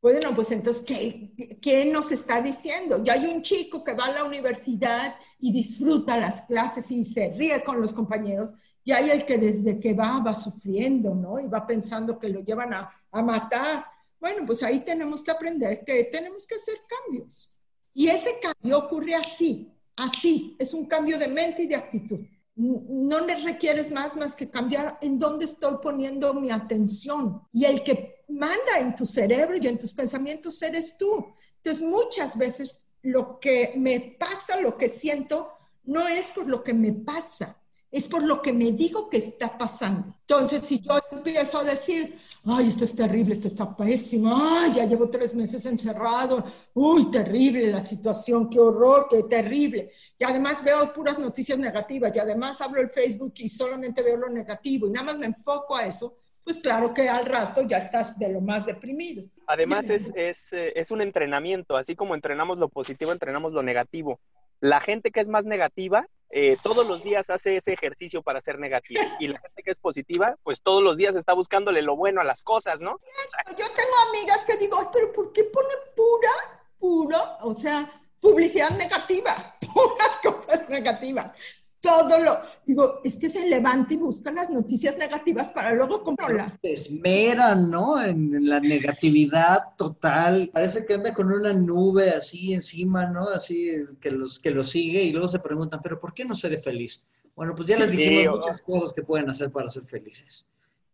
Bueno, 0.00 0.32
pues 0.34 0.52
entonces, 0.52 0.82
¿qué, 0.82 1.58
¿qué, 1.60 1.84
nos 1.84 2.12
está 2.12 2.40
diciendo? 2.40 3.02
Ya 3.02 3.14
hay 3.14 3.26
un 3.26 3.42
chico 3.42 3.82
que 3.82 3.94
va 3.94 4.06
a 4.06 4.12
la 4.12 4.24
universidad 4.24 5.16
y 5.40 5.52
disfruta 5.52 6.16
las 6.16 6.42
clases 6.42 6.88
y 6.92 7.04
se 7.04 7.34
ríe 7.36 7.64
con 7.64 7.80
los 7.80 7.92
compañeros, 7.92 8.52
y 8.84 8.92
hay 8.92 9.10
el 9.10 9.26
que 9.26 9.38
desde 9.38 9.80
que 9.80 9.94
va 9.94 10.20
va 10.20 10.34
sufriendo, 10.34 11.14
¿no? 11.16 11.40
Y 11.40 11.48
va 11.48 11.66
pensando 11.66 12.18
que 12.18 12.28
lo 12.28 12.40
llevan 12.40 12.72
a, 12.74 12.90
a 13.10 13.22
matar. 13.22 13.84
Bueno, 14.20 14.44
pues 14.46 14.62
ahí 14.62 14.80
tenemos 14.80 15.22
que 15.22 15.32
aprender 15.32 15.84
que 15.84 16.04
tenemos 16.04 16.46
que 16.46 16.54
hacer 16.54 16.76
cambios. 16.88 17.50
Y 17.92 18.08
ese 18.08 18.38
cambio 18.40 18.78
ocurre 18.78 19.16
así, 19.16 19.72
así, 19.96 20.56
es 20.60 20.72
un 20.74 20.86
cambio 20.86 21.18
de 21.18 21.26
mente 21.26 21.64
y 21.64 21.66
de 21.66 21.74
actitud 21.74 22.20
no 22.58 23.24
le 23.24 23.36
requieres 23.36 23.92
más 23.92 24.16
más 24.16 24.34
que 24.34 24.50
cambiar 24.50 24.98
en 25.00 25.18
dónde 25.18 25.44
estoy 25.44 25.76
poniendo 25.80 26.34
mi 26.34 26.50
atención. 26.50 27.42
Y 27.52 27.64
el 27.64 27.84
que 27.84 28.24
manda 28.28 28.78
en 28.80 28.96
tu 28.96 29.06
cerebro 29.06 29.56
y 29.56 29.66
en 29.68 29.78
tus 29.78 29.94
pensamientos 29.94 30.60
eres 30.62 30.96
tú. 30.98 31.26
Entonces, 31.56 31.82
muchas 31.82 32.36
veces 32.36 32.84
lo 33.02 33.38
que 33.38 33.74
me 33.76 34.16
pasa, 34.18 34.60
lo 34.60 34.76
que 34.76 34.88
siento, 34.88 35.52
no 35.84 36.06
es 36.08 36.26
por 36.26 36.48
lo 36.48 36.64
que 36.64 36.74
me 36.74 36.92
pasa, 36.92 37.57
es 37.90 38.06
por 38.06 38.22
lo 38.22 38.42
que 38.42 38.52
me 38.52 38.72
digo 38.72 39.08
que 39.08 39.16
está 39.16 39.56
pasando. 39.56 40.14
Entonces, 40.20 40.62
si 40.62 40.80
yo 40.80 40.98
empiezo 41.10 41.58
a 41.58 41.64
decir, 41.64 42.18
ay, 42.44 42.68
esto 42.68 42.84
es 42.84 42.94
terrible, 42.94 43.34
esto 43.34 43.48
está 43.48 43.74
pésimo, 43.74 44.36
ay, 44.36 44.72
ya 44.74 44.84
llevo 44.84 45.08
tres 45.08 45.34
meses 45.34 45.64
encerrado, 45.64 46.44
uy, 46.74 47.10
terrible 47.10 47.70
la 47.70 47.84
situación, 47.84 48.50
qué 48.50 48.60
horror, 48.60 49.06
qué 49.08 49.22
terrible. 49.22 49.90
Y 50.18 50.24
además 50.24 50.62
veo 50.62 50.92
puras 50.92 51.18
noticias 51.18 51.58
negativas 51.58 52.14
y 52.14 52.18
además 52.18 52.60
abro 52.60 52.82
el 52.82 52.90
Facebook 52.90 53.32
y 53.36 53.48
solamente 53.48 54.02
veo 54.02 54.16
lo 54.16 54.28
negativo 54.28 54.86
y 54.86 54.90
nada 54.90 55.06
más 55.06 55.18
me 55.18 55.26
enfoco 55.26 55.74
a 55.74 55.86
eso, 55.86 56.18
pues 56.44 56.58
claro 56.58 56.92
que 56.92 57.08
al 57.08 57.26
rato 57.26 57.62
ya 57.62 57.78
estás 57.78 58.18
de 58.18 58.28
lo 58.28 58.40
más 58.40 58.66
deprimido. 58.66 59.24
Además 59.46 59.88
es, 59.88 60.10
es, 60.14 60.52
eh, 60.52 60.72
es 60.76 60.90
un 60.90 61.00
entrenamiento, 61.00 61.76
así 61.76 61.96
como 61.96 62.14
entrenamos 62.14 62.58
lo 62.58 62.68
positivo, 62.68 63.12
entrenamos 63.12 63.52
lo 63.52 63.62
negativo. 63.62 64.20
La 64.60 64.80
gente 64.80 65.10
que 65.10 65.20
es 65.20 65.28
más 65.28 65.44
negativa 65.44 66.06
eh, 66.30 66.56
todos 66.62 66.86
los 66.86 67.02
días 67.02 67.30
hace 67.30 67.56
ese 67.56 67.72
ejercicio 67.72 68.22
para 68.22 68.40
ser 68.40 68.58
negativa. 68.58 69.02
Y 69.18 69.28
la 69.28 69.38
gente 69.38 69.62
que 69.62 69.70
es 69.70 69.80
positiva, 69.80 70.36
pues 70.42 70.60
todos 70.60 70.82
los 70.82 70.96
días 70.96 71.16
está 71.16 71.32
buscándole 71.32 71.82
lo 71.82 71.96
bueno 71.96 72.20
a 72.20 72.24
las 72.24 72.42
cosas, 72.42 72.80
¿no? 72.80 73.00
Yo 73.50 73.66
tengo 73.74 73.96
amigas 74.08 74.40
que 74.46 74.56
digo, 74.56 74.90
pero 74.92 75.12
¿por 75.12 75.32
qué 75.32 75.44
pone 75.44 75.74
pura, 75.96 76.30
pura, 76.78 77.38
o 77.42 77.54
sea, 77.54 77.90
publicidad 78.20 78.70
negativa? 78.70 79.56
Puras 79.72 80.18
cosas 80.22 80.68
negativas 80.68 81.32
todo 81.80 82.20
lo, 82.20 82.38
digo, 82.66 83.00
es 83.04 83.16
que 83.16 83.28
se 83.28 83.48
levanta 83.48 83.94
y 83.94 83.96
busca 83.96 84.32
las 84.32 84.50
noticias 84.50 84.98
negativas 84.98 85.48
para 85.50 85.72
luego 85.72 86.02
comprarlas. 86.02 86.54
Se 86.60 86.72
esmeran, 86.72 87.70
¿no? 87.70 88.02
En, 88.02 88.48
la 88.48 88.60
negatividad 88.60 89.76
total. 89.76 90.50
Parece 90.52 90.84
que 90.84 90.94
anda 90.94 91.14
con 91.14 91.32
una 91.32 91.52
nube 91.52 92.10
así 92.10 92.52
encima, 92.52 93.06
¿no? 93.06 93.28
Así 93.28 93.72
que 94.00 94.10
los 94.10 94.38
que 94.38 94.50
lo 94.50 94.64
sigue 94.64 95.02
y 95.02 95.12
luego 95.12 95.28
se 95.28 95.38
preguntan, 95.38 95.80
pero 95.82 96.00
¿por 96.00 96.14
qué 96.14 96.24
no 96.24 96.34
seré 96.34 96.60
feliz? 96.60 97.04
Bueno, 97.36 97.54
pues 97.54 97.68
ya 97.68 97.78
les 97.78 97.92
dijimos 97.92 98.38
muchas 98.38 98.62
cosas 98.62 98.92
que 98.92 99.02
pueden 99.02 99.30
hacer 99.30 99.52
para 99.52 99.68
ser 99.68 99.84
felices. 99.84 100.44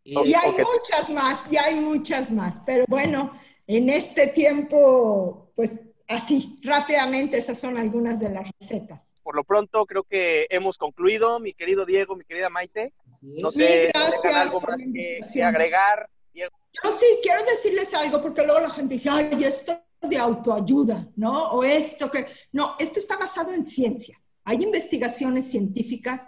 Y, 0.04 0.12
y 0.12 0.34
hay 0.34 0.50
muchas 0.50 1.08
más, 1.08 1.40
y 1.50 1.56
hay 1.56 1.76
muchas 1.76 2.30
más, 2.30 2.60
pero 2.66 2.84
bueno, 2.88 3.32
en 3.66 3.88
este 3.88 4.26
tiempo, 4.26 5.50
pues 5.56 5.70
así, 6.08 6.58
rápidamente, 6.62 7.38
esas 7.38 7.58
son 7.58 7.78
algunas 7.78 8.20
de 8.20 8.30
las 8.30 8.50
recetas 8.60 9.14
por 9.24 9.34
lo 9.34 9.42
pronto 9.42 9.86
creo 9.86 10.04
que 10.04 10.46
hemos 10.50 10.76
concluido, 10.76 11.40
mi 11.40 11.54
querido 11.54 11.84
Diego, 11.86 12.14
mi 12.14 12.24
querida 12.24 12.50
Maite. 12.50 12.92
No 13.22 13.50
sé 13.50 13.90
si 13.90 14.28
algo 14.28 14.60
más 14.60 14.82
que, 14.92 15.42
agregar. 15.42 16.08
Diego. 16.32 16.54
Yo 16.72 16.90
sí 16.90 17.06
quiero 17.22 17.42
decirles 17.44 17.94
algo 17.94 18.20
porque 18.20 18.44
luego 18.44 18.60
la 18.60 18.70
gente 18.70 18.94
dice, 18.94 19.08
ay, 19.08 19.42
esto 19.42 19.72
de 20.02 20.18
autoayuda, 20.18 21.08
¿no? 21.16 21.52
O 21.52 21.64
esto 21.64 22.10
que... 22.10 22.26
No, 22.52 22.76
esto 22.78 22.98
está 22.98 23.16
basado 23.16 23.52
en 23.52 23.66
ciencia. 23.66 24.20
Hay 24.44 24.62
investigaciones 24.62 25.50
científicas, 25.50 26.20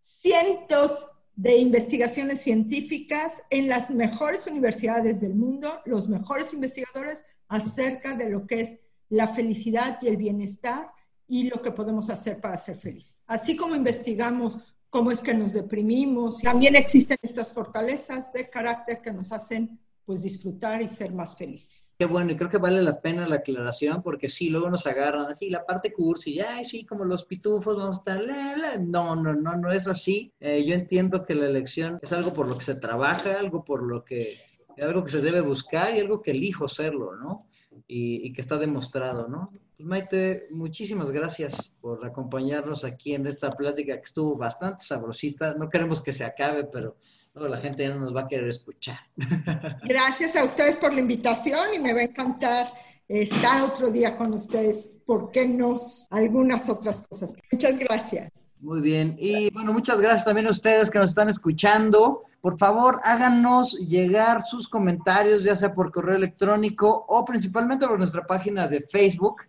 cientos 0.00 1.08
de 1.34 1.56
investigaciones 1.56 2.40
científicas 2.42 3.32
en 3.50 3.68
las 3.68 3.90
mejores 3.90 4.46
universidades 4.46 5.20
del 5.20 5.34
mundo, 5.34 5.80
los 5.84 6.08
mejores 6.08 6.52
investigadores 6.54 7.24
acerca 7.48 8.14
de 8.14 8.30
lo 8.30 8.46
que 8.46 8.60
es 8.60 8.78
la 9.08 9.28
felicidad 9.28 9.98
y 10.02 10.08
el 10.08 10.16
bienestar 10.16 10.90
y 11.26 11.44
lo 11.48 11.60
que 11.62 11.72
podemos 11.72 12.10
hacer 12.10 12.40
para 12.40 12.56
ser 12.56 12.76
feliz. 12.76 13.16
Así 13.26 13.56
como 13.56 13.74
investigamos 13.74 14.74
cómo 14.90 15.10
es 15.10 15.20
que 15.20 15.34
nos 15.34 15.52
deprimimos, 15.52 16.38
también 16.38 16.76
existen 16.76 17.18
estas 17.20 17.52
fortalezas 17.52 18.32
de 18.32 18.48
carácter 18.48 19.02
que 19.02 19.12
nos 19.12 19.32
hacen 19.32 19.78
pues 20.06 20.22
disfrutar 20.22 20.80
y 20.80 20.88
ser 20.88 21.12
más 21.12 21.36
felices. 21.36 21.96
Qué 21.98 22.06
bueno, 22.06 22.30
y 22.30 22.36
creo 22.36 22.48
que 22.48 22.58
vale 22.58 22.80
la 22.80 23.00
pena 23.00 23.26
la 23.26 23.36
aclaración 23.36 24.02
porque 24.02 24.28
sí, 24.28 24.50
luego 24.50 24.70
nos 24.70 24.86
agarran 24.86 25.26
así 25.26 25.50
la 25.50 25.66
parte 25.66 25.92
cursi, 25.92 26.38
ay, 26.38 26.64
sí, 26.64 26.86
como 26.86 27.04
los 27.04 27.24
pitufos, 27.24 27.76
vamos 27.76 27.96
a 27.96 28.14
estar, 28.14 28.80
no, 28.80 29.16
no, 29.16 29.34
no, 29.34 29.56
no 29.56 29.72
es 29.72 29.88
así. 29.88 30.32
Eh, 30.38 30.64
yo 30.64 30.74
entiendo 30.74 31.24
que 31.24 31.34
la 31.34 31.46
elección 31.46 31.98
es 32.02 32.12
algo 32.12 32.32
por 32.32 32.46
lo 32.46 32.56
que 32.56 32.64
se 32.64 32.76
trabaja, 32.76 33.36
algo 33.36 33.64
por 33.64 33.82
lo 33.82 34.04
que, 34.04 34.38
algo 34.80 35.02
que 35.02 35.10
se 35.10 35.20
debe 35.20 35.40
buscar 35.40 35.96
y 35.96 35.98
algo 35.98 36.22
que 36.22 36.30
elijo 36.30 36.68
serlo, 36.68 37.16
¿no? 37.16 37.48
Y, 37.88 38.26
y 38.26 38.32
que 38.32 38.40
está 38.40 38.58
demostrado, 38.58 39.28
¿no? 39.28 39.52
Pues 39.76 39.86
Maite, 39.86 40.48
muchísimas 40.50 41.10
gracias 41.10 41.72
por 41.80 42.04
acompañarnos 42.04 42.84
aquí 42.84 43.14
en 43.14 43.26
esta 43.26 43.52
plática 43.52 43.96
que 43.96 44.04
estuvo 44.04 44.36
bastante 44.36 44.84
sabrosita. 44.84 45.54
No 45.54 45.68
queremos 45.68 46.00
que 46.00 46.12
se 46.12 46.24
acabe, 46.24 46.64
pero 46.64 46.96
la 47.34 47.58
gente 47.58 47.82
ya 47.82 47.94
no 47.94 48.00
nos 48.00 48.16
va 48.16 48.22
a 48.22 48.28
querer 48.28 48.48
escuchar. 48.48 48.98
Gracias 49.84 50.36
a 50.36 50.44
ustedes 50.44 50.76
por 50.76 50.94
la 50.94 51.00
invitación 51.00 51.74
y 51.74 51.78
me 51.78 51.92
va 51.92 52.00
a 52.00 52.04
encantar 52.04 52.72
estar 53.08 53.62
otro 53.62 53.90
día 53.90 54.16
con 54.16 54.32
ustedes. 54.32 54.98
¿Por 55.04 55.30
qué 55.30 55.46
no? 55.46 55.76
Algunas 56.10 56.68
otras 56.68 57.02
cosas. 57.02 57.34
Muchas 57.52 57.78
gracias. 57.78 58.32
Muy 58.58 58.80
bien. 58.80 59.16
Y 59.18 59.50
bueno, 59.50 59.72
muchas 59.72 60.00
gracias 60.00 60.24
también 60.24 60.46
a 60.46 60.50
ustedes 60.50 60.90
que 60.90 60.98
nos 60.98 61.10
están 61.10 61.28
escuchando. 61.28 62.24
Por 62.46 62.58
favor, 62.58 63.00
háganos 63.02 63.72
llegar 63.72 64.40
sus 64.40 64.68
comentarios, 64.68 65.42
ya 65.42 65.56
sea 65.56 65.74
por 65.74 65.90
correo 65.90 66.14
electrónico 66.14 67.04
o 67.08 67.24
principalmente 67.24 67.88
por 67.88 67.98
nuestra 67.98 68.24
página 68.24 68.68
de 68.68 68.82
Facebook 68.82 69.42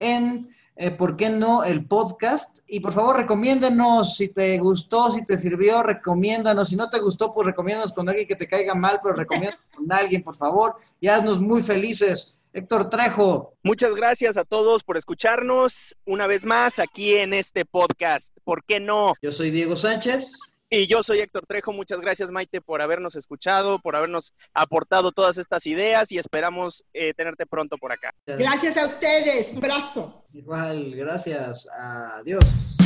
en 0.00 0.50
eh, 0.74 0.90
¿por 0.90 1.16
qué 1.16 1.30
no 1.30 1.62
el 1.62 1.86
podcast? 1.86 2.58
Y 2.66 2.80
por 2.80 2.92
favor, 2.92 3.18
recomiéndanos 3.18 4.16
si 4.16 4.30
te 4.30 4.58
gustó, 4.58 5.12
si 5.12 5.24
te 5.24 5.36
sirvió, 5.36 5.84
recomiéndanos. 5.84 6.70
Si 6.70 6.74
no 6.74 6.90
te 6.90 6.98
gustó, 6.98 7.32
pues 7.32 7.46
recomiéndanos 7.46 7.92
con 7.92 8.08
alguien 8.08 8.26
que 8.26 8.34
te 8.34 8.48
caiga 8.48 8.74
mal, 8.74 8.98
pero 9.00 9.14
recomiéndanos 9.14 9.64
con 9.72 9.92
alguien, 9.92 10.24
por 10.24 10.34
favor, 10.34 10.74
y 11.00 11.06
haznos 11.06 11.40
muy 11.40 11.62
felices. 11.62 12.34
Héctor 12.52 12.90
Trejo. 12.90 13.54
Muchas 13.62 13.94
gracias 13.94 14.36
a 14.36 14.44
todos 14.44 14.82
por 14.82 14.96
escucharnos 14.96 15.94
una 16.04 16.26
vez 16.26 16.44
más 16.44 16.80
aquí 16.80 17.14
en 17.14 17.32
este 17.32 17.64
podcast. 17.64 18.36
¿Por 18.42 18.64
qué 18.64 18.80
no? 18.80 19.14
Yo 19.22 19.30
soy 19.30 19.52
Diego 19.52 19.76
Sánchez. 19.76 20.50
Y 20.70 20.86
yo 20.86 21.02
soy 21.02 21.18
Héctor 21.18 21.46
Trejo. 21.46 21.72
Muchas 21.72 22.00
gracias, 22.00 22.30
Maite, 22.30 22.60
por 22.60 22.80
habernos 22.80 23.16
escuchado, 23.16 23.80
por 23.80 23.96
habernos 23.96 24.32
aportado 24.54 25.10
todas 25.10 25.36
estas 25.36 25.66
ideas 25.66 26.12
y 26.12 26.18
esperamos 26.18 26.84
eh, 26.94 27.12
tenerte 27.14 27.44
pronto 27.44 27.76
por 27.76 27.90
acá. 27.90 28.12
Gracias 28.24 28.76
a 28.76 28.86
ustedes. 28.86 29.52
Un 29.52 29.58
abrazo. 29.58 30.24
Igual, 30.32 30.94
gracias. 30.94 31.66
Adiós. 31.72 32.79